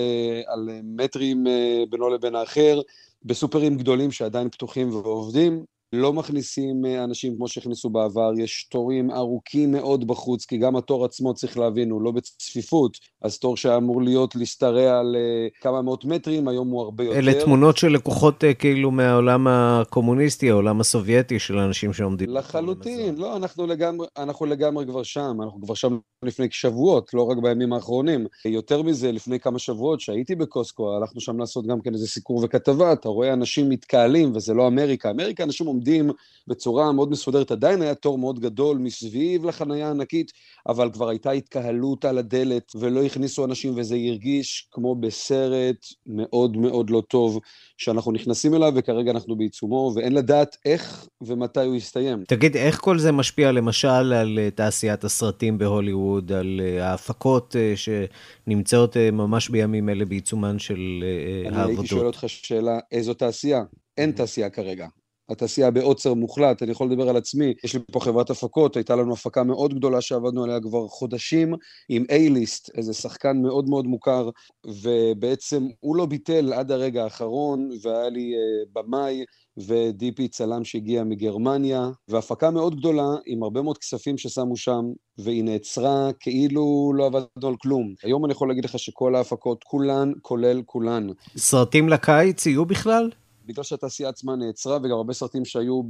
[0.48, 1.44] על מטרים
[1.90, 2.82] בינו לבין האחר,
[3.26, 9.72] בסופרים גדולים שעדיין פתוחים ועובדים, לא מכניסים אה, אנשים כמו שהכניסו בעבר, יש תורים ארוכים
[9.72, 14.36] מאוד בחוץ, כי גם התור עצמו, צריך להבין, הוא לא בצפיפות, אז תור שאמור להיות,
[14.36, 17.20] להשתרע על אה, כמה מאות מטרים, היום הוא הרבה יותר.
[17.20, 22.30] אלה תמונות של לקוחות אה, כאילו מהעולם הקומוניסטי, העולם הסובייטי של האנשים שעומדים.
[22.30, 27.38] לחלוטין, לא, אנחנו לגמרי, אנחנו לגמרי כבר שם, אנחנו כבר שם לפני שבועות, לא רק
[27.38, 28.26] בימים האחרונים.
[28.46, 32.94] יותר מזה, לפני כמה שבועות שהייתי בקוסקו, הלכנו שם לעשות גם כן איזה סיקור וכתבה,
[32.94, 36.12] אתה רואה אנשים מתקהלים, וזה לא אמריקה, אמריקה אנשים עומדים
[36.48, 40.32] בצורה מאוד מסודרת, עדיין היה תור מאוד גדול מסביב לחנייה הענקית,
[40.68, 46.90] אבל כבר הייתה התקהלות על הדלת ולא הכניסו אנשים וזה הרגיש כמו בסרט מאוד מאוד
[46.90, 47.40] לא טוב
[47.78, 52.24] שאנחנו נכנסים אליו וכרגע אנחנו בעיצומו ואין לדעת איך ומתי הוא יסתיים.
[52.28, 57.74] תגיד, איך כל זה משפיע למשל על אה, תעשיית הסרטים בהוליווד, על אה, ההפקות אה,
[57.76, 61.04] שנמצאות ממש בימים אלה בעיצומן של
[61.46, 61.64] העבודות?
[61.64, 63.62] אני הייתי שואל אותך שאלה, איזו תעשייה?
[63.98, 64.88] אין תעשייה כרגע.
[65.30, 69.14] התעשייה בעוצר מוחלט, אני יכול לדבר על עצמי, יש לי פה חברת הפקות, הייתה לנו
[69.14, 71.54] הפקה מאוד גדולה שעבדנו עליה כבר חודשים,
[71.90, 74.30] עם A-ליסט, איזה שחקן מאוד מאוד מוכר,
[74.66, 79.24] ובעצם הוא לא ביטל עד הרגע האחרון, והיה לי uh, במאי
[79.58, 84.82] ודיפי צלם שהגיע מגרמניה, והפקה מאוד גדולה, עם הרבה מאוד כספים ששמו שם,
[85.18, 87.94] והיא נעצרה כאילו לא עבדנו על כלום.
[88.04, 91.08] היום אני יכול להגיד לך שכל ההפקות, כולן, כולל כולן.
[91.38, 93.10] סרטים לקיץ יהיו בכלל?
[93.50, 95.82] בגלל שהתעשייה עצמה נעצרה, וגם הרבה סרטים שהיו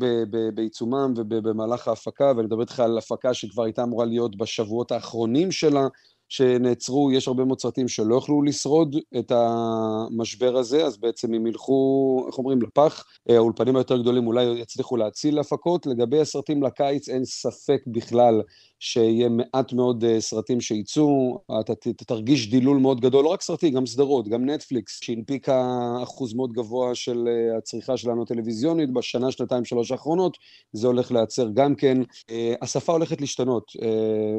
[0.54, 5.88] בעיצומם ובמהלך ההפקה, ואני מדבר איתך על הפקה שכבר הייתה אמורה להיות בשבועות האחרונים שלה,
[6.30, 12.24] שנעצרו, יש הרבה מאוד סרטים שלא יכלו לשרוד את המשבר הזה, אז בעצם הם ילכו,
[12.28, 13.06] איך אומרים, לפח.
[13.30, 15.86] האולפנים היותר גדולים אולי יצליחו להציל הפקות.
[15.86, 18.42] לגבי הסרטים לקיץ, אין ספק בכלל
[18.80, 21.74] שיהיה מעט מאוד uh, סרטים שייצאו, אתה
[22.08, 26.96] תרגיש דילול מאוד גדול, לא רק סרטים, גם סדרות, גם נטפליקס, שהנפיקה אחוז מאוד גבוה
[26.96, 30.38] של uh, הצריכה שלנו הטלוויזיונית בשנה, שנתיים, שלוש האחרונות,
[30.74, 32.02] זה הולך להיעצר גם כן.
[32.02, 33.72] Uh, השפה הולכת להשתנות,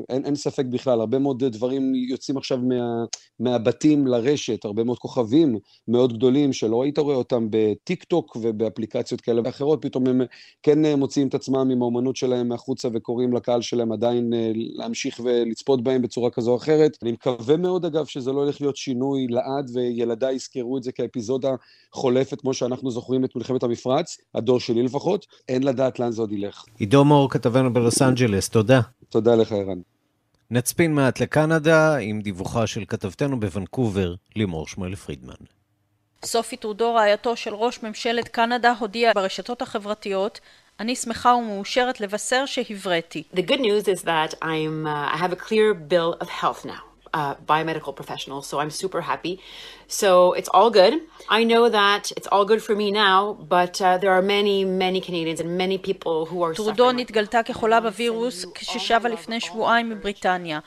[0.09, 3.05] אין, אין ספק בכלל, הרבה מאוד דברים יוצאים עכשיו מה,
[3.41, 9.43] מהבתים לרשת, הרבה מאוד כוכבים מאוד גדולים שלא היית רואה אותם בטיק טוק ובאפליקציות כאלה
[9.45, 10.21] ואחרות, פתאום הם
[10.63, 15.83] כן מוציאים את עצמם עם האומנות שלהם החוצה וקוראים לקהל שלהם עדיין אה, להמשיך ולצפות
[15.83, 16.99] בהם בצורה כזו או אחרת.
[17.03, 21.51] אני מקווה מאוד, אגב, שזה לא הולך להיות שינוי לעד, וילדיי יזכרו את זה כאפיזודה
[21.93, 25.27] חולפת, כמו שאנחנו זוכרים את מלחמת המפרץ, הדור שלי לפחות.
[25.49, 26.65] אין לדעת לאן זה עוד ילך.
[26.79, 28.81] עידו מור, כתבנו בלוס אנג'לס, תודה.
[29.09, 29.79] תודה לך, ערן.
[30.51, 35.35] נצפין מעט לקנדה עם דיווחה של כתבתנו בוונקובר, לימור שמואל פרידמן.
[36.25, 40.41] סופי טרודו, רעייתו של ראש ממשלת קנדה, הודיעה ברשתות החברתיות
[40.81, 43.23] אני שמחה ומאושרת לבשר שהבראתי.
[43.35, 46.83] The good news is that I'm, uh, I have a clear bill of health now.
[47.13, 49.35] Uh, biomedical professional, so I'm super happy.
[49.91, 50.95] So it's all good.
[51.29, 55.01] I know that it's all good for me now, but uh, there are many, many
[55.01, 60.59] Canadians and many people who are טרודו נתגלתה כחולה בווירוס כששבה לפני שבועיים מבריטניה.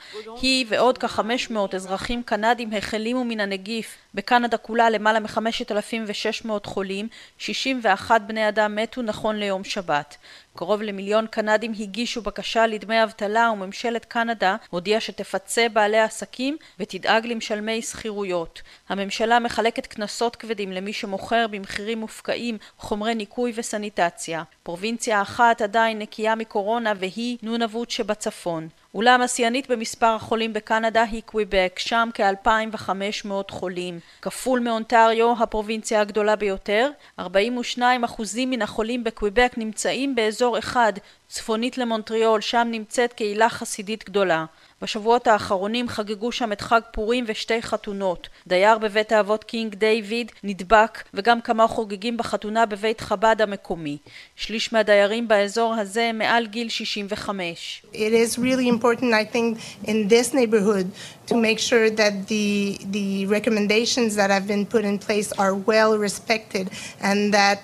[0.42, 3.96] היא ועוד כ-500 אזרחים קנדים החלימו מן הנגיף.
[4.14, 7.08] בקנדה כולה למעלה מ-5,600 חולים,
[7.38, 10.16] 61 בני אדם מתו נכון ליום שבת.
[10.56, 17.82] קרוב למיליון קנדים הגישו בקשה לדמי אבטלה וממשלת קנדה הודיעה שתפצה בעלי עסקים ותדאג למשלמי
[17.82, 18.62] שכירויות.
[18.88, 24.42] הממשלה מחלקת קנסות כבדים למי שמוכר במחירים מופקעים חומרי ניקוי וסניטציה.
[24.62, 28.68] פרובינציה אחת עדיין נקייה מקורונה והיא נונבות שבצפון.
[28.94, 34.00] אולם השיאנית במספר החולים בקנדה היא קוויבק, שם כ-2,500 חולים.
[34.22, 40.92] כפול מאונטריו, הפרובינציה הגדולה ביותר, 42 אחוזים מן החולים בקוויבק נמצאים באזור אחד,
[41.28, 44.44] צפונית למונטריאול, שם נמצאת קהילה חסידית גדולה.
[44.82, 48.28] בשבועות האחרונים חגגו שם את חג פורים ושתי חתונות.
[48.46, 53.98] דייר בבית האבות קינג דיוויד נדבק וגם כמה חוגגים בחתונה בבית חב"ד המקומי.
[54.36, 57.82] שליש מהדיירים באזור הזה מעל גיל 65.
[57.92, 59.58] It is really important I think
[59.88, 60.86] in this neighborhood
[61.26, 65.96] to make sure that the, the recommendations that have been put in place are well
[65.98, 67.58] respected and that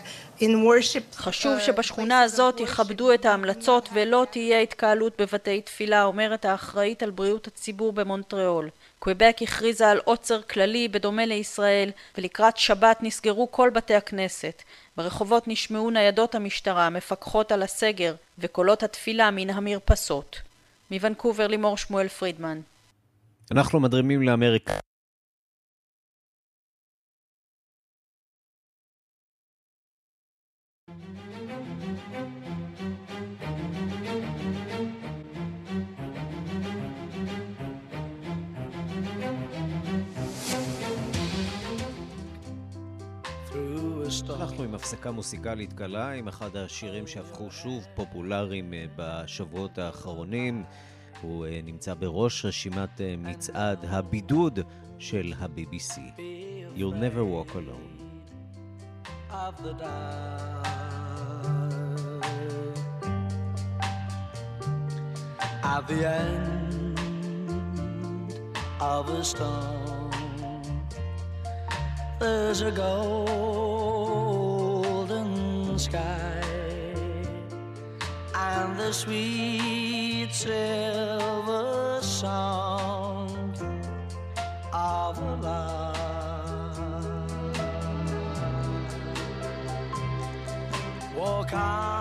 [1.15, 7.11] חשוב uh, שבשכונה הזאת יכבדו את ההמלצות ולא תהיה התקהלות בבתי תפילה, אומרת האחראית על
[7.11, 8.69] בריאות הציבור במונטריאול.
[8.99, 14.63] קוויבק הכריזה על עוצר כללי בדומה לישראל, ולקראת שבת נסגרו כל בתי הכנסת.
[14.97, 20.41] ברחובות נשמעו ניידות המשטרה המפקחות על הסגר, וקולות התפילה מן המרפסות.
[20.91, 22.61] מוונקובר לימור שמואל פרידמן.
[23.51, 24.90] אנחנו מדרימים לאמריקה.
[44.11, 50.65] אנחנו עם הפסקה מוסיקלית קלה, עם אחד השירים שהפכו שוב פופולריים אה, בשבועות האחרונים.
[51.23, 54.59] הוא אה, נמצא בראש רשימת אה, מצעד הבידוד
[54.99, 55.99] של ה-BBC.
[56.77, 57.97] You'll never walk alone.
[59.31, 59.75] Of the
[65.63, 66.99] At the end
[68.81, 70.11] of the storm,
[72.19, 73.80] there's a golden
[75.81, 76.43] sky
[78.35, 83.57] and the sweet silver sound
[84.75, 86.79] of love.
[91.17, 92.00] Walk on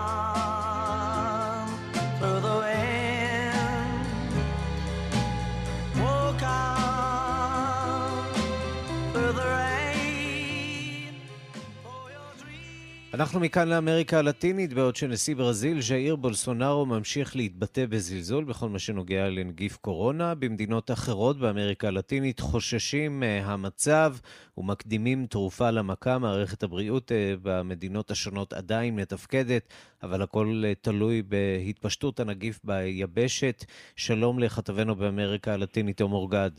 [13.20, 19.28] אנחנו מכאן לאמריקה הלטינית, בעוד שנשיא ברזיל, ז'איר בולסונארו, ממשיך להתבטא בזלזול בכל מה שנוגע
[19.28, 20.34] לנגיף קורונה.
[20.34, 24.14] במדינות אחרות באמריקה הלטינית חוששים מהמצב
[24.58, 26.18] ומקדימים תרופה למכה.
[26.18, 29.68] מערכת הבריאות אה, במדינות השונות עדיין מתפקדת,
[30.02, 33.64] אבל הכל אה, תלוי בהתפשטות הנגיף ביבשת.
[33.96, 36.50] שלום לכתבנו באמריקה הלטינית, עומר גד.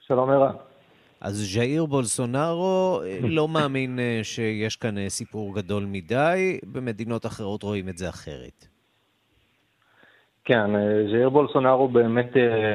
[0.00, 0.69] שלום ערן.
[1.20, 7.62] אז ז'איר בולסונארו אה, לא מאמין אה, שיש כאן אה, סיפור גדול מדי, במדינות אחרות
[7.62, 8.66] רואים את זה אחרת.
[10.44, 10.70] כן,
[11.10, 12.30] ז'איר בולסונארו באמת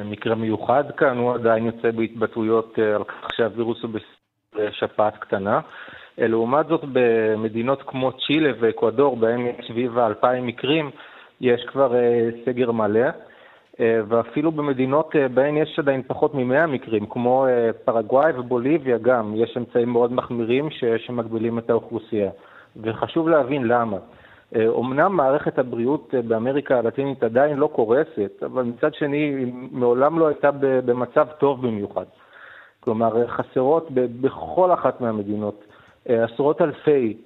[0.06, 3.92] מקרה מיוחד כאן, הוא עדיין יוצא בהתבטאויות על כך שהווירוס הוא
[4.56, 5.60] בשפעת קטנה.
[6.18, 10.92] לעומת זאת, במדינות כמו צ'ילה ואקוודור, בהן יש סביב האלפיים מקרים,
[11.42, 11.94] יש כבר
[12.46, 13.10] סגר מלא.
[13.80, 19.34] אה, ואפילו במדינות אה, בהן יש עדיין פחות מ-100 מקרים, כמו אה, פרגוואי ובוליביה גם,
[19.36, 22.32] יש אמצעים מאוד מחמירים שמגבילים את האוכלוסייה.
[22.82, 23.98] וחשוב להבין למה.
[24.56, 30.52] אמנם מערכת הבריאות באמריקה הלטינית עדיין לא קורסת, אבל מצד שני היא מעולם לא הייתה
[30.86, 32.06] במצב טוב במיוחד.
[32.80, 35.64] כלומר, חסרות בכל אחת מהמדינות
[36.06, 37.18] עשרות אלפי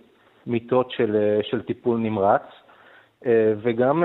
[0.48, 2.44] מיטות של, של טיפול נמרץ,
[3.62, 4.04] וגם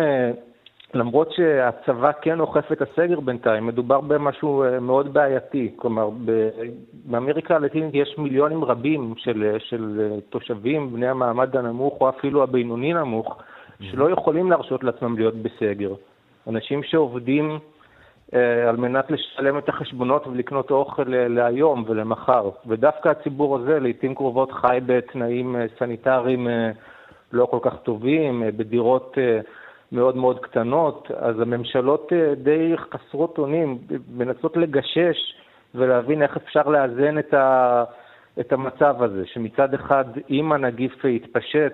[0.94, 5.72] למרות שהצבא כן אוכף את הסגר בינתיים, מדובר במשהו אה, מאוד בעייתי.
[5.76, 6.10] כלומר,
[7.04, 12.92] באמריקה הלטינית יש מיליונים רבים של, של אה, תושבים, בני המעמד הנמוך או אפילו הבינוני
[12.92, 13.38] נמוך,
[13.80, 15.94] שלא יכולים להרשות לעצמם להיות בסגר.
[16.48, 17.58] אנשים שעובדים
[18.34, 22.50] אה, על מנת לשלם את החשבונות ולקנות אוכל אה, להיום ולמחר.
[22.66, 26.70] ודווקא הציבור הזה לעיתים קרובות חי בתנאים אה, סניטריים אה,
[27.32, 29.18] לא כל כך טובים, אה, בדירות...
[29.18, 29.40] אה,
[29.94, 33.78] מאוד מאוד קטנות, אז הממשלות אה, די חסרות אונים,
[34.16, 35.34] מנסות לגשש
[35.74, 37.84] ולהבין איך אפשר לאזן את, ה,
[38.40, 41.72] את המצב הזה, שמצד אחד, אם הנגיף יתפשט,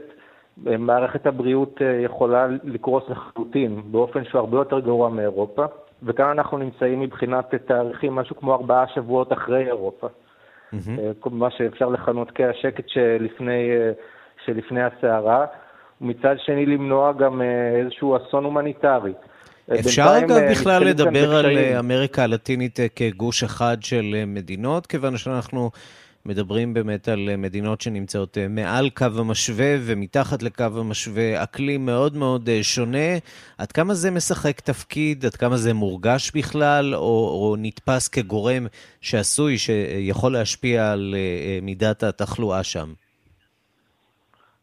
[0.67, 5.65] אה, מערכת הבריאות אה, יכולה לקרוס לחלוטין באופן שהוא הרבה יותר גרוע מאירופה,
[6.03, 10.07] וכאן אנחנו נמצאים מבחינת תאריכים משהו כמו ארבעה שבועות אחרי אירופה.
[10.07, 11.31] Mm-hmm.
[11.31, 13.71] מה שאפשר לכנות כהשקט שלפני,
[14.45, 15.47] שלפני הסערה.
[16.01, 19.13] ומצד שני למנוע גם אה, איזשהו אסון הומניטרי.
[19.81, 25.71] אפשר אגב אה, בכלל לדבר על אה, אמריקה הלטינית כגוש אחד של מדינות, כיוון שאנחנו
[26.27, 33.19] מדברים באמת על מדינות שנמצאות מעל קו המשווה ומתחת לקו המשווה, אקלים מאוד מאוד שונה.
[33.59, 35.27] עד כמה זה משחק תפקיד?
[35.27, 38.67] עד כמה זה מורגש בכלל, או, או נתפס כגורם
[39.01, 41.15] שעשוי, שיכול להשפיע על
[41.63, 42.93] מידת התחלואה שם?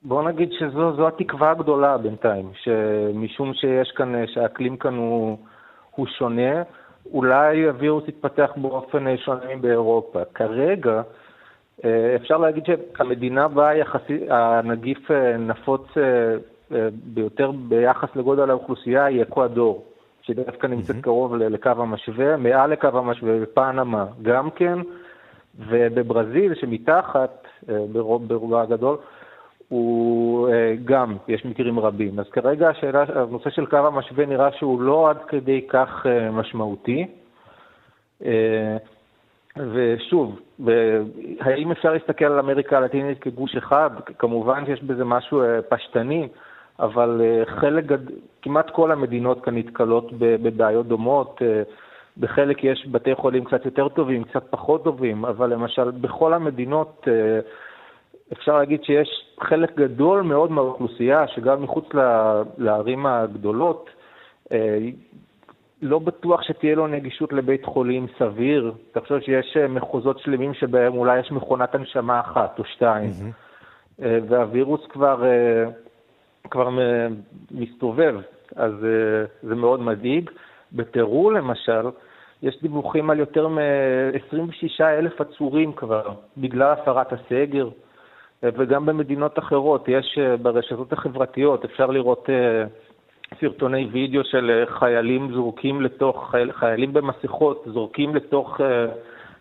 [0.08, 5.38] בוא נגיד שזו התקווה הגדולה בינתיים, שמשום שיש כאן, שהאקלים כאן הוא,
[5.96, 6.64] הוא שונה,
[7.14, 10.20] אולי הווירוס יתפתח באופן שונה באירופה.
[10.34, 11.02] כרגע,
[11.86, 19.22] אה, אפשר להגיד שהמדינה בה יחסי, הנגיף אה, נפוץ אה, ביותר ביחס לגודל האוכלוסייה היא
[19.22, 19.86] אקוודור,
[20.22, 21.02] שדווקא נמצאת mm-hmm.
[21.02, 24.80] קרוב לקו המשווה, מעל לקו המשווה בפנמה גם כן,
[25.70, 27.48] ובברזיל שמתחת,
[28.28, 28.98] ברובה הגדול,
[29.70, 32.20] הוא אה, גם, יש מקרים רבים.
[32.20, 37.08] אז כרגע השאלה, הנושא של קו המשווה נראה שהוא לא עד כדי כך אה, משמעותי.
[38.26, 38.78] אה,
[39.74, 40.40] ושוב,
[41.40, 43.90] האם אפשר להסתכל על אמריקה הלטינית כגוש אחד?
[44.18, 46.28] כמובן שיש בזה משהו פשטני,
[46.80, 47.84] אבל חלק,
[48.42, 51.42] כמעט כל המדינות כאן נתקלות בבעיות דומות.
[52.18, 57.08] בחלק יש בתי חולים קצת יותר טובים, קצת פחות טובים, אבל למשל בכל המדינות
[58.34, 59.10] אפשר להגיד שיש
[59.40, 61.86] חלק גדול מאוד מהאוכלוסייה, שגם מחוץ
[62.58, 63.90] לערים הגדולות,
[64.52, 64.78] אה,
[65.82, 68.74] לא בטוח שתהיה לו נגישות לבית חולים סביר.
[68.92, 74.04] אתה חושב שיש אה, מחוזות שלמים שבהם אולי יש מכונת הנשמה אחת או שתיים, mm-hmm.
[74.30, 75.24] והווירוס כבר,
[76.52, 76.70] כבר
[77.52, 78.16] מסתובב,
[78.56, 78.74] אז
[79.44, 80.30] זה מאוד מדאיג.
[80.74, 81.90] בטרו למשל,
[82.44, 87.70] יש דיווחים על יותר מ-26 אלף עצורים כבר, בגלל הפרת הסגר.
[88.44, 89.86] וגם במדינות אחרות.
[89.88, 92.64] יש אה, ברשתות החברתיות, אפשר לראות אה,
[93.40, 98.62] סרטוני וידאו של אה, חיילים זורקים לתוך, חיילים במסכות זורקים לתוך,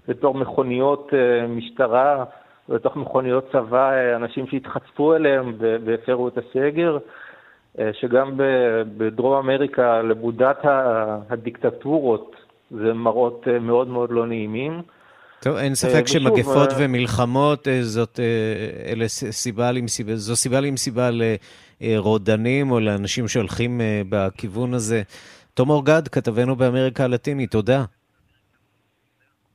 [0.08, 1.12] לתוך מכוניות
[1.48, 2.24] משטרה,
[2.68, 6.98] לתוך מכוניות צבא, אנשים שהתחצפו אליהם והפרו את הסגר.
[7.92, 8.32] שגם
[8.96, 10.58] בדרום אמריקה, לבודת
[11.30, 12.36] הדיקטטורות,
[12.70, 14.82] זה מראות מאוד מאוד לא נעימים.
[15.40, 18.20] טוב, אין ספק ושוב, שמגפות ומלחמות זאת,
[18.86, 19.70] אלה סיבה
[20.14, 21.10] זו סיבה למסיבה
[21.80, 25.02] לרודנים או לאנשים שהולכים בכיוון הזה.
[25.54, 27.84] תום אורגד, כתבנו באמריקה הלטינית, תודה.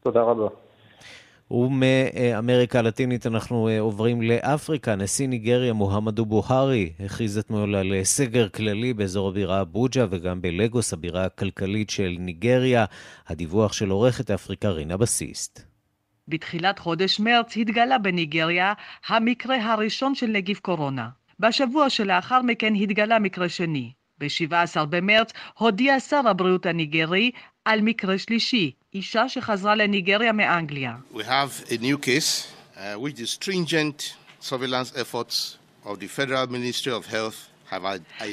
[0.04, 0.48] תודה רבה.
[1.52, 4.96] ומאמריקה הלטינית אנחנו אה, עוברים לאפריקה.
[4.96, 10.94] נשיא ניגריה מוחמדו בוהרי הכריז אתמול על אה, סגר כללי באזור הבירה אבוג'ה וגם בלגוס,
[10.94, 12.86] הבירה הכלכלית של ניגריה.
[13.28, 15.71] הדיווח של עורכת אפריקה רינה בסיסט.
[16.32, 18.74] בתחילת חודש מרץ התגלה בניגריה
[19.08, 21.10] המקרה הראשון של נגיף קורונה.
[21.40, 23.92] בשבוע שלאחר מכן התגלה מקרה שני.
[24.20, 27.32] ב-17 במרץ הודיע שר הבריאות הניגרי
[27.66, 30.96] על מקרה שלישי, אישה שחזרה לניגריה מאנגליה.
[31.14, 36.92] We have a new case, uh, which the stringent surveillance efforts of the Federal Ministry
[36.92, 37.51] of Health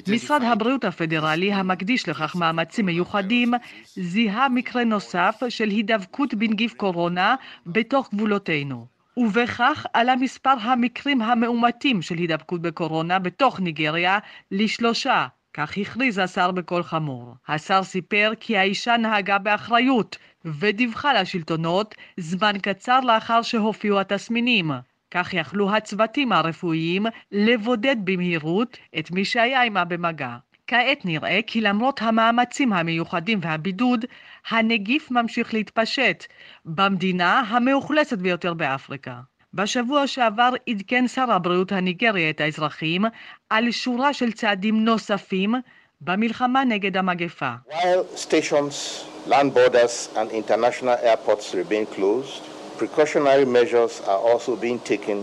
[0.08, 3.54] משרד הבריאות הפדרלי, המקדיש לכך מאמצים מיוחדים,
[3.86, 7.34] זיהה מקרה נוסף של הידבקות בנגיף קורונה
[7.66, 8.86] בתוך גבולותינו.
[9.16, 14.18] ובכך עלה מספר המקרים המאומתים של הידבקות בקורונה בתוך ניגריה
[14.50, 17.34] לשלושה, כך הכריז השר בקול חמור.
[17.48, 24.70] השר סיפר כי האישה נהגה באחריות ודיווחה לשלטונות זמן קצר לאחר שהופיעו התסמינים.
[25.10, 30.36] כך יכלו הצוותים הרפואיים לבודד במהירות את מי שהיה עימה במגע.
[30.66, 34.04] כעת נראה כי למרות המאמצים המיוחדים והבידוד,
[34.50, 36.24] הנגיף ממשיך להתפשט
[36.64, 39.20] במדינה המאוכלסת ביותר באפריקה.
[39.54, 43.04] בשבוע שעבר עדכן שר הבריאות הניגרי את האזרחים
[43.50, 45.54] על שורה של צעדים נוספים
[46.00, 47.52] במלחמה נגד המגפה.
[47.70, 52.42] While stations, land borders and international airports remain closed,
[52.78, 55.18] precautionary measures are also being taken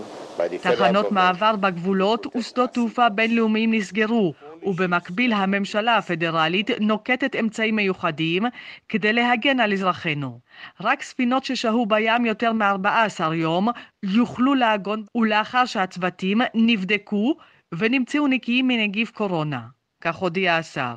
[0.61, 4.33] תחנות מעבר בגבולות ושדות תעופה בינלאומיים נסגרו,
[4.63, 8.43] ובמקביל הממשלה הפדרלית נוקטת אמצעים מיוחדים
[8.89, 10.39] כדי להגן על אזרחינו.
[10.81, 13.67] רק ספינות ששהו בים יותר מ-14 יום
[14.03, 17.35] יוכלו לעגון, ולאחר שהצוותים נבדקו
[17.73, 19.61] ונמצאו נקיים מנגיף קורונה,
[20.01, 20.95] כך הודיע השר.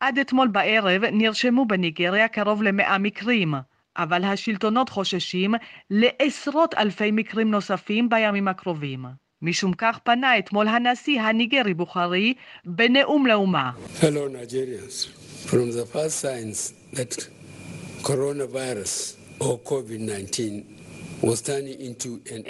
[0.00, 3.54] עד אתמול בערב נרשמו בניגריה קרוב ל-100 מקרים,
[3.96, 5.54] אבל השלטונות חוששים
[5.90, 9.04] לעשרות אלפי מקרים נוספים בימים הקרובים.
[9.42, 12.34] משום כך פנה אתמול הנשיא הניגרי בוכרי
[12.64, 13.70] בנאום לאומה.
[14.00, 15.06] Fellow Nigerians,
[15.46, 17.28] from the first signs that
[18.02, 20.76] coronavirus or COVID-19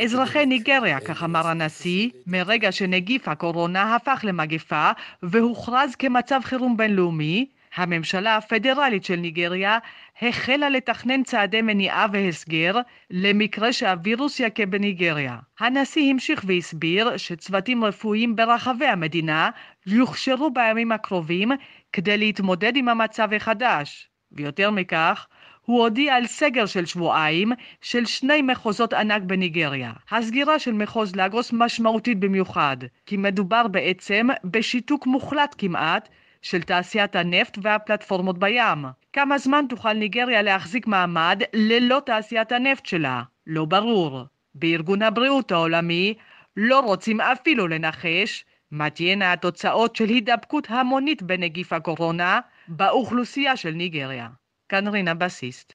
[0.04, 4.90] אזרחי ניגריה, כך אמר הנשיא, מרגע שנגיף הקורונה הפך למגפה
[5.22, 9.78] והוכרז כמצב חירום בינלאומי, הממשלה הפדרלית של ניגריה
[10.22, 12.78] החלה לתכנן צעדי מניעה והסגר
[13.10, 15.36] למקרה שהווירוס יכה בניגריה.
[15.60, 19.50] הנשיא המשיך והסביר שצוותים רפואיים ברחבי המדינה
[19.86, 21.52] יוכשרו בימים הקרובים
[21.92, 24.08] כדי להתמודד עם המצב החדש.
[24.32, 25.26] ויותר מכך,
[25.62, 29.92] הוא הודיע על סגר של שבועיים של שני מחוזות ענק בניגריה.
[30.10, 36.08] הסגירה של מחוז לגוס משמעותית במיוחד, כי מדובר בעצם בשיתוק מוחלט כמעט
[36.46, 38.84] של תעשיית הנפט והפלטפורמות בים.
[39.12, 43.22] כמה זמן תוכל ניגריה להחזיק מעמד ללא תעשיית הנפט שלה?
[43.46, 44.20] לא ברור.
[44.54, 46.14] בארגון הבריאות העולמי
[46.56, 54.28] לא רוצים אפילו לנחש מה תהיינה התוצאות של הידבקות המונית בנגיף הקורונה באוכלוסייה של ניגריה.
[54.68, 55.72] כאן רינה בסיסט.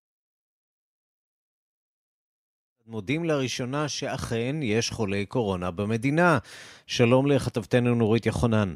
[2.87, 6.37] מודים לראשונה שאכן יש חולי קורונה במדינה.
[6.87, 8.73] שלום לכתבתנו נורית יחונן.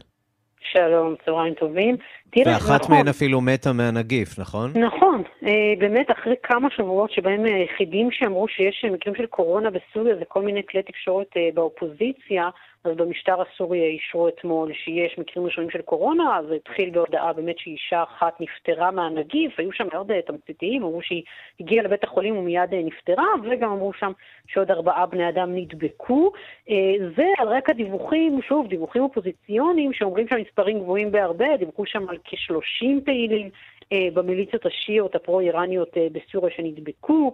[0.71, 1.97] שלום, צהריים טובים.
[2.29, 2.95] תראה, ואחת נכון.
[2.95, 4.71] מהן אפילו מתה מהנגיף, נכון?
[4.75, 5.23] נכון.
[5.45, 10.41] אה, באמת, אחרי כמה שבועות שבהם היחידים שאמרו שיש מקרים של קורונה בסוריה זה כל
[10.41, 12.49] מיני כלי תקשורת אה, באופוזיציה,
[12.87, 18.03] אז במשטר הסורי אישרו אתמול שיש מקרים ראשונים של קורונה, אז התחיל בהודעה באמת שאישה
[18.03, 21.23] אחת נפטרה מהנגיף, היו שם מאוד תמציתיים, אמרו שהיא
[21.59, 24.11] הגיעה לבית החולים ומיד נפטרה, וגם אמרו שם
[24.47, 26.31] שעוד ארבעה בני אדם נדבקו.
[26.69, 26.75] אה,
[27.17, 33.05] זה על רקע דיווחים, שוב, דיווחים אופוזיציוניים שאומרים שהמספרים גבוהים בהרבה, דיווחו שם על כ-30
[33.05, 33.49] פעילים
[33.91, 37.33] אה, במיליציות השיעיות הפרו-איראניות אה, בסוריה שנדבקו,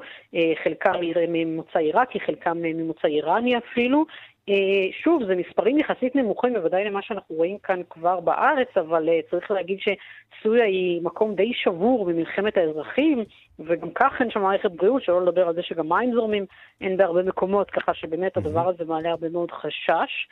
[0.64, 0.94] חלקם
[1.28, 4.06] ממוצא עיראקי, חלקם ממוצא איראני אפילו.
[4.50, 9.20] אה, שוב, זה מספרים יחסית נמוכים, בוודאי למה שאנחנו רואים כאן כבר בארץ, אבל אה,
[9.32, 13.24] צריך להגיד שסוריה היא מקום די שבור במלחמת האזרחים,
[13.60, 16.46] וגם כך אין שם מערכת בריאות, שלא לדבר על זה שגם מים זורמים
[16.82, 20.28] אין בהרבה מקומות, ככה שבאמת הדבר הזה מעלה הרבה מאוד חשש.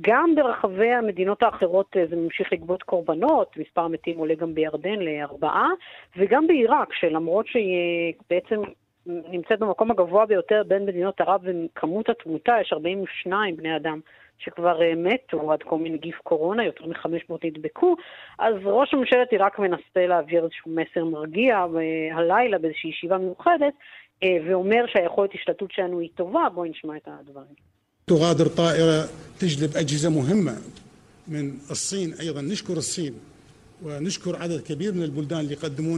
[0.00, 5.68] גם ברחבי המדינות האחרות אה, זה ממשיך לגבות קורבנות, מספר המתים עולה גם בירדן לארבעה,
[6.16, 8.62] וגם בעיראק, שלמרות שהיא בעצם
[9.05, 13.99] נמצאת במקום הגבוה ביותר בין מדינות ערב וכמות התמותה, יש 42 בני אדם
[14.39, 17.95] שכבר uh, מתו עד כה מנגיף קורונה, יותר מ-500 נדבקו,
[18.39, 23.73] אז ראש ממשלת עיראק מנסה להעביר איזשהו מסר מרגיע uh, הלילה באיזושהי ישיבה מיוחדת,
[24.23, 27.69] uh, ואומר שהיכולת השתלטות שלנו היא טובה, בואי נשמע את הדברים.
[28.07, 29.09] تغادر طائرة
[29.39, 30.55] تجلب أجهزة مهمة
[31.27, 33.13] من الصين أيضا نشكر الصين
[33.83, 35.97] ونشكر عدد كبير من البلدان اللي قدموا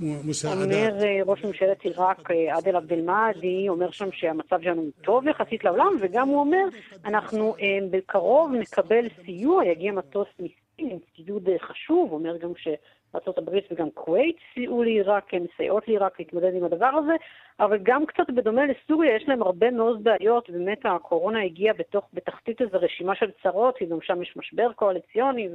[0.00, 5.96] لنا אומר ראש ממשלת עיראק עדל עבד אל-מהדי, אומר שם שהמצב שלנו טוב יחסית לעולם,
[6.00, 6.64] וגם הוא אומר,
[7.04, 7.54] אנחנו
[7.90, 12.68] בקרוב נקבל סיוע, יגיע מטוס מסין עם ציוד חשוב, אומר גם ש...
[13.15, 17.13] ארה"ב וגם כווית סייעו לעיראק, הן מסייעות לעיראק להתמודד עם הדבר הזה,
[17.59, 22.61] אבל גם קצת בדומה לסוריה, יש להם הרבה מאוד בעיות, באמת הקורונה הגיעה בתוך, בתחתית
[22.61, 25.49] איזו רשימה של צרות, כי גם שם יש משבר קואליציוני,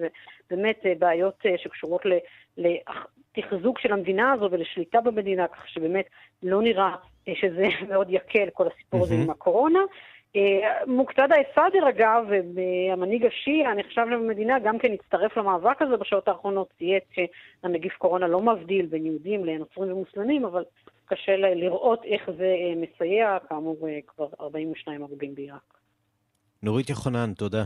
[0.51, 2.03] ובאמת בעיות שקשורות
[2.57, 6.07] לתחזוק של המדינה הזו ולשליטה במדינה, כך שבאמת
[6.43, 6.95] לא נראה
[7.35, 9.81] שזה מאוד יקל כל הסיפור הזה עם הקורונה.
[10.87, 12.25] מוקתדה א-סאדר אגב,
[12.93, 18.41] המנהיג השיעי הנחשב למדינה, גם כן הצטרף למאבק הזה בשעות האחרונות, צייץ שהנגיף קורונה לא
[18.41, 20.65] מבדיל בין יהודים לנוצרים ומוסלמים, אבל
[21.07, 23.77] קשה לראות איך זה מסייע, כאמור
[24.07, 25.79] כבר 42 הרוגים בעיראק.
[26.63, 27.65] נורית יוחנן, תודה.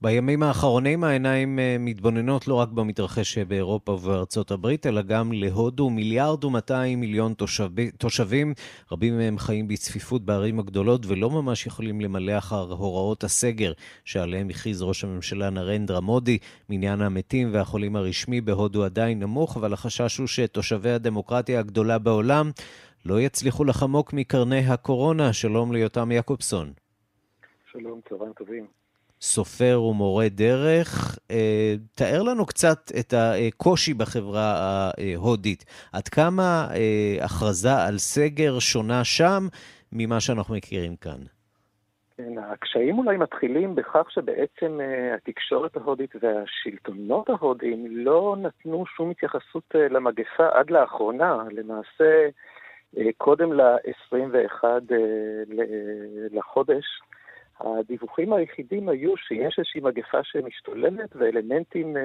[0.00, 7.00] בימים האחרונים העיניים מתבוננות לא רק במתרחש באירופה ובארצות הברית, אלא גם להודו, מיליארד ומאתיים
[7.00, 8.54] מיליון תושבים, תושבים.
[8.92, 13.72] רבים מהם חיים בצפיפות בערים הגדולות ולא ממש יכולים למלא אחר הוראות הסגר
[14.04, 16.38] שעליהם הכריז ראש הממשלה נרנדרה מודי.
[16.68, 22.50] מניין המתים והחולים הרשמי בהודו עדיין נמוך, אבל החשש הוא שתושבי הדמוקרטיה הגדולה בעולם
[23.04, 25.32] לא יצליחו לחמוק מקרני הקורונה.
[25.32, 26.72] שלום ליותם יעקובסון.
[27.72, 28.85] שלום, צהריים טובים.
[29.20, 31.18] סופר ומורה דרך.
[31.94, 34.54] תאר לנו קצת את הקושי בחברה
[34.98, 35.64] ההודית.
[35.92, 36.68] עד כמה
[37.20, 39.46] הכרזה על סגר שונה שם
[39.92, 41.18] ממה שאנחנו מכירים כאן?
[42.16, 44.80] כן, הקשיים אולי מתחילים בכך שבעצם
[45.14, 51.36] התקשורת ההודית והשלטונות ההודיים לא נתנו שום התייחסות למגפה עד לאחרונה.
[51.50, 52.28] למעשה,
[53.16, 54.64] קודם ל-21
[56.32, 56.84] לחודש,
[57.60, 61.96] הדיווחים היחידים היו שיש איזושהי מגפה שמשתוללת ואלמנטים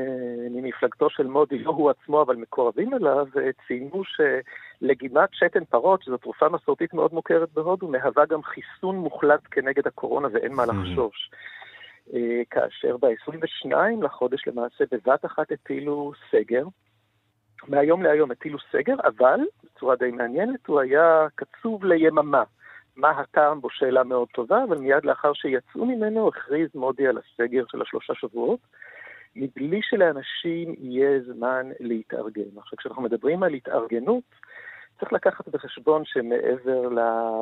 [0.52, 3.28] ממפלגתו של מודי, לא הוא עצמו אבל מקורבים אליו,
[3.68, 9.88] ציינו שלגימת שתן פרות, שזו תרופה מסורתית מאוד מוכרת בהודו, מהווה גם חיסון מוחלט כנגד
[9.88, 11.32] הקורונה ואין מה לחשוש.
[12.49, 16.64] כאשר ב-22 לחודש למעשה בבת אחת הטילו סגר,
[17.68, 22.43] מהיום להיום הטילו סגר, אבל בצורה די מעניינת הוא היה קצוב ליממה.
[22.96, 27.64] מה הטעם בו שאלה מאוד טובה, אבל מיד לאחר שיצאו ממנו הכריז מודי על הסגר
[27.72, 28.60] של השלושה שבועות,
[29.36, 32.58] מבלי שלאנשים יהיה זמן להתארגן.
[32.58, 34.24] עכשיו, כשאנחנו מדברים על התארגנות,
[35.00, 36.89] צריך לקחת בחשבון שמעבר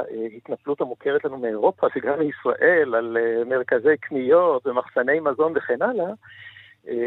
[0.09, 6.13] להתנפלות המוכרת לנו מאירופה וגם מישראל, על מרכזי קניות ומחסני מזון וכן הלאה,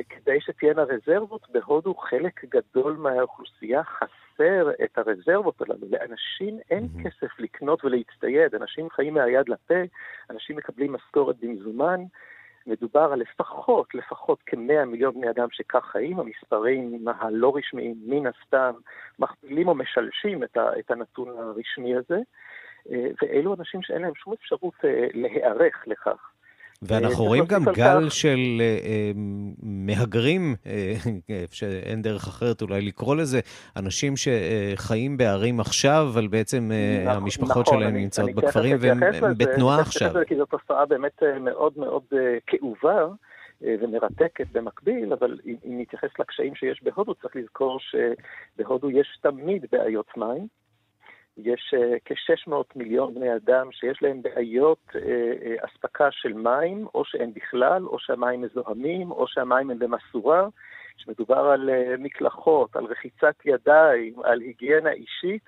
[0.08, 5.86] כדי שתהיינה רזרבות, בהודו חלק גדול מהאוכלוסייה חסר את הרזרבות הללו.
[5.90, 7.04] לאנשים אין mm-hmm.
[7.04, 9.74] כסף לקנות ולהצטייד, אנשים חיים מהיד לפה,
[10.30, 12.00] אנשים מקבלים משכורת במזומן.
[12.66, 18.72] מדובר על לפחות, לפחות כמאה מיליון בני אדם שכך חיים, המספרים הלא רשמיים מן הסתם
[19.18, 22.18] מכפילים או משלשים את, ה, את הנתון הרשמי הזה,
[23.22, 24.74] ואלו אנשים שאין להם שום אפשרות
[25.14, 26.31] להיערך לכך.
[26.82, 28.62] ואנחנו רואים גם גל של
[29.62, 30.54] מהגרים,
[31.50, 33.40] שאין דרך אחרת אולי לקרוא לזה,
[33.76, 36.70] אנשים שחיים בערים עכשיו, אבל בעצם
[37.06, 39.00] המשפחות שלהם נמצאות בכפרים והם
[39.36, 40.12] בתנועה עכשיו.
[40.26, 42.02] כי זו תופעה באמת מאוד מאוד
[42.46, 43.06] כאובה.
[43.80, 50.46] ומרתקת במקביל, אבל אם נתייחס לקשיים שיש בהודו, צריך לזכור שבהודו יש תמיד בעיות מים.
[51.36, 54.96] יש uh, כ-600 מיליון בני אדם שיש להם בעיות uh,
[55.64, 60.46] אספקה של מים, או שאין בכלל, או שהמים מזוהמים, או שהמים הם במסורה,
[60.96, 65.42] שמדובר על מקלחות, על רחיצת ידיים, על היגיינה אישית,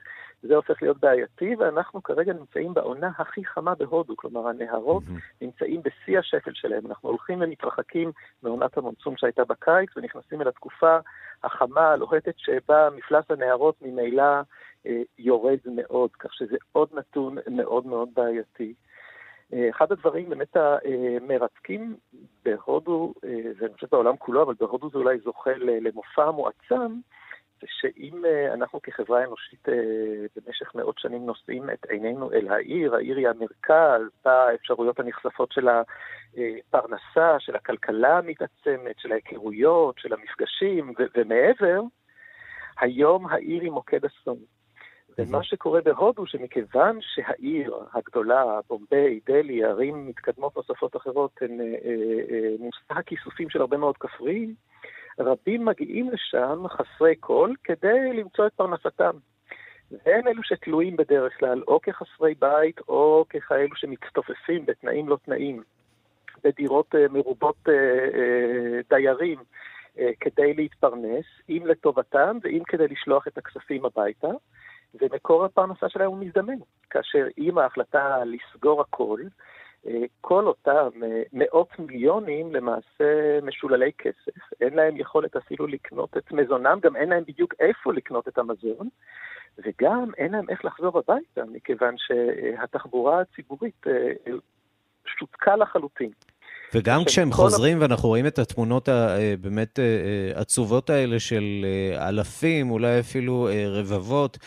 [0.49, 5.41] זה הופך להיות בעייתי, ואנחנו כרגע נמצאים בעונה הכי חמה בהודו, כלומר הנהרות mm-hmm.
[5.41, 6.87] נמצאים בשיא השפל שלהם.
[6.87, 8.13] אנחנו הולכים ומתרחקים
[8.43, 10.97] מעונת המונסום שהייתה בקיץ, ונכנסים אל התקופה
[11.45, 14.43] החמה, הלוהטת, שבה מפלס הנהרות ממילא אה,
[15.19, 18.75] יורד מאוד, כך שזה עוד נתון מאוד מאוד בעייתי.
[19.53, 21.97] אה, אחד הדברים באמת המרתקים
[22.45, 26.99] בהודו, אה, ואני חושב בעולם כולו, אבל בהודו זה אולי זוכה למופע מועצם,
[27.61, 29.69] זה שאם אנחנו כחברה אנושית
[30.37, 37.37] במשך מאות שנים נושאים את עינינו אל העיר, העיר היא המרכז, האפשרויות הנכספות של הפרנסה,
[37.39, 41.81] של הכלכלה המתעצמת, של ההיכרויות, של המפגשים, ו- ומעבר,
[42.81, 44.39] היום העיר היא מוקד אסון.
[45.19, 52.55] ומה שקורה בהודו, שמכיוון שהעיר הגדולה, בומביי, דלי, ערים מתקדמות נוספות אחרות, הן אה, אה,
[52.59, 54.55] מושא הכיסופים של הרבה מאוד כפריים,
[55.19, 59.17] רבים מגיעים לשם חסרי כל כדי למצוא את פרנסתם.
[59.91, 65.63] והם אלו שתלויים בדרך כלל או כחסרי בית או ככאלו שמצטופפים בתנאים לא תנאים,
[66.45, 67.57] בדירות מרובות
[68.91, 69.39] דיירים
[70.21, 74.29] כדי להתפרנס, אם לטובתם ואם כדי לשלוח את הכספים הביתה.
[75.01, 76.55] ומקור הפרנסה שלהם הוא מזדמן,
[76.91, 79.21] כאשר עם ההחלטה לסגור הכל,
[80.21, 80.89] כל אותם
[81.33, 87.25] מאות מיליונים למעשה משוללי כסף, אין להם יכולת אפילו לקנות את מזונם, גם אין להם
[87.27, 88.89] בדיוק איפה לקנות את המזון,
[89.59, 94.33] וגם אין להם איך לחזור הביתה, מכיוון שהתחבורה הציבורית אה,
[95.07, 96.11] שותקה לחלוטין.
[96.75, 101.67] וגם כשהם חוזרים, ואנחנו רואים את התמונות הבאמת אה, אה, עצובות האלה של
[101.97, 104.39] אלפים, אולי אפילו רבבות,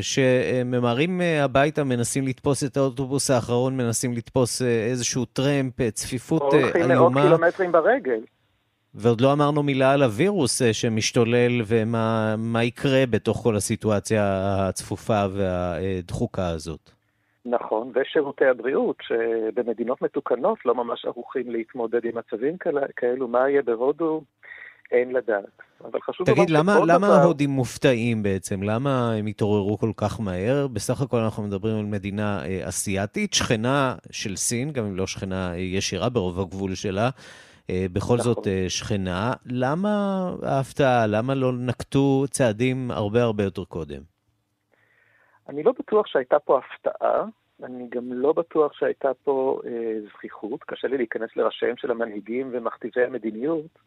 [0.00, 6.64] שממהרים הביתה, מנסים לתפוס את האוטובוס האחרון, מנסים לתפוס איזשהו טרמפ, צפיפות איומה.
[6.64, 8.20] הולכים מאות קילומטרים ברגל.
[8.94, 14.22] ועוד לא אמרנו מילה על הווירוס אה, שמשתולל ומה יקרה בתוך כל הסיטואציה
[14.68, 16.90] הצפופה והדחוקה הזאת.
[17.44, 22.56] נכון, ושירותי הבריאות, שבמדינות מתוקנות לא ממש ערוכים להתמודד עם מצבים
[22.96, 24.22] כאלו, מה יהיה בהודו,
[24.92, 25.62] אין לדעת.
[25.84, 27.16] אבל חשוב תגיד, למה, למה דבר...
[27.16, 28.62] ההודים מופתעים בעצם?
[28.62, 30.66] למה הם התעוררו כל כך מהר?
[30.72, 35.52] בסך הכל אנחנו מדברים על מדינה אה, אסיאתית, שכנה של סין, גם אם לא שכנה
[35.52, 37.10] אה, ישירה ברוב הגבול שלה.
[37.70, 38.18] אה, בכל נכון.
[38.18, 39.32] זאת שכנה.
[39.46, 39.88] למה
[40.42, 41.06] ההפתעה?
[41.06, 44.02] למה לא נקטו צעדים הרבה הרבה יותר קודם?
[45.48, 47.24] אני לא בטוח שהייתה פה הפתעה,
[47.62, 53.04] אני גם לא בטוח שהייתה פה אה, זכיחות, קשה לי להיכנס לראשיהם של המנהיגים ומכתיבי
[53.04, 53.78] המדיניות,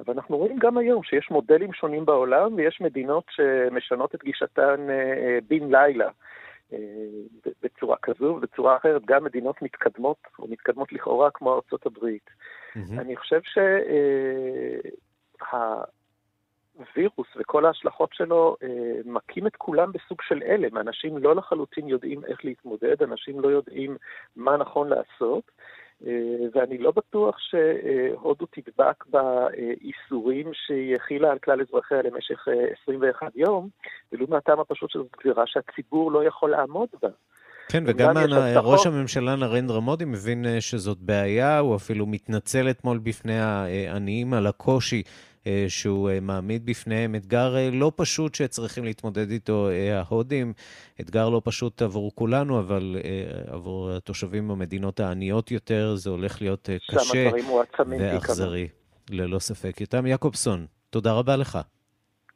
[0.00, 4.94] אבל אנחנו רואים גם היום שיש מודלים שונים בעולם ויש מדינות שמשנות את גישתן אה,
[4.94, 6.08] אה, בן לילה.
[6.72, 6.78] אה,
[7.62, 12.30] בצורה כזו ובצורה אחרת, גם מדינות מתקדמות, או מתקדמות לכאורה כמו ארצות הברית.
[12.30, 13.00] Mm-hmm.
[13.00, 13.40] אני חושב
[16.76, 18.56] שהווירוס וכל ההשלכות שלו
[19.04, 20.78] מכים את כולם בסוג של הלם.
[20.78, 23.96] אנשים לא לחלוטין יודעים איך להתמודד, אנשים לא יודעים
[24.36, 25.50] מה נכון לעשות.
[26.06, 26.12] אה,
[26.54, 32.48] ואני לא בטוח שהודו תדבק באיסורים שהיא הכילה על כלל אזרחיה למשך
[32.82, 33.68] 21 אה, יום,
[34.12, 37.08] ולו מהטעם הפשוט שזו גזירה שהציבור לא יכול לעמוד בה.
[37.68, 38.16] כן, וגם
[38.56, 44.46] ראש הממשלה נרנדרה מודי מבין אה, שזאת בעיה, הוא אפילו מתנצל אתמול בפני העניים על
[44.46, 45.02] הקושי
[45.68, 50.52] שהוא אה, מעמיד בפניהם אתגר אה, לא פשוט שצריכים להתמודד איתו ההודים,
[51.00, 52.96] אתגר לא פשוט עבור כולנו, אבל
[53.46, 57.30] עבור התושבים במדינות העניות יותר זה הולך להיות קשה
[57.88, 58.68] ואכזרי,
[59.10, 59.80] ללא ספק.
[59.80, 61.58] יותם יעקובסון, תודה רבה לך.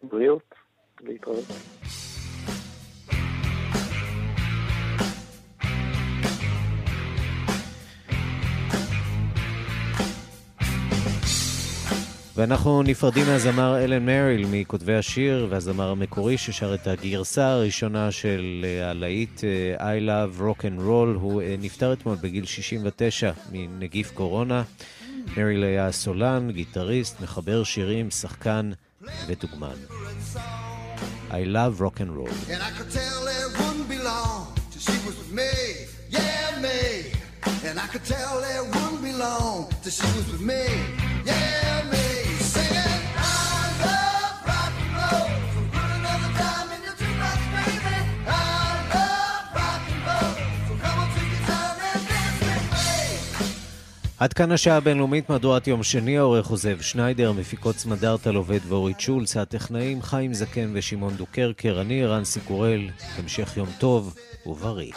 [0.02, 0.55] בריאות,
[1.00, 1.44] להתראות.
[12.37, 18.91] ואנחנו נפרדים מהזמר אלן מריל, מכותבי השיר, והזמר המקורי ששר את הגרסה הראשונה של אה,
[18.91, 21.18] הלהיט אה, I Love Rock and Roll.
[21.20, 24.62] הוא אה, נפטר אתמול בגיל 69 מנגיף קורונה.
[25.37, 28.70] מריל היה סולן, גיטריסט, מחבר שירים, שחקן
[29.26, 29.76] ודוגמן.
[31.30, 32.28] I love rock and roll.
[32.53, 35.53] And I could tell it wouldn't be long till she was with me,
[36.11, 36.45] yeah
[38.57, 40.62] it wouldn't be long till she was with me,
[41.28, 41.63] yeah
[54.25, 59.01] עד כאן השעה הבינלאומית, מהדורת יום שני, העורך הוא זאב שניידר, מפיקות סמדארטה לובד ואורית
[59.01, 64.14] שולץ, הטכנאים חיים זקן ושמעון דוקרקר, אני רנסי קורל, המשך יום טוב
[64.47, 64.93] ובריא.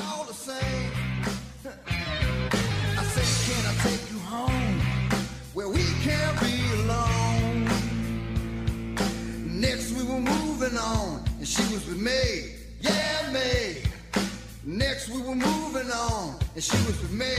[14.85, 16.23] Next we were moving on,
[16.55, 17.35] and she was with me.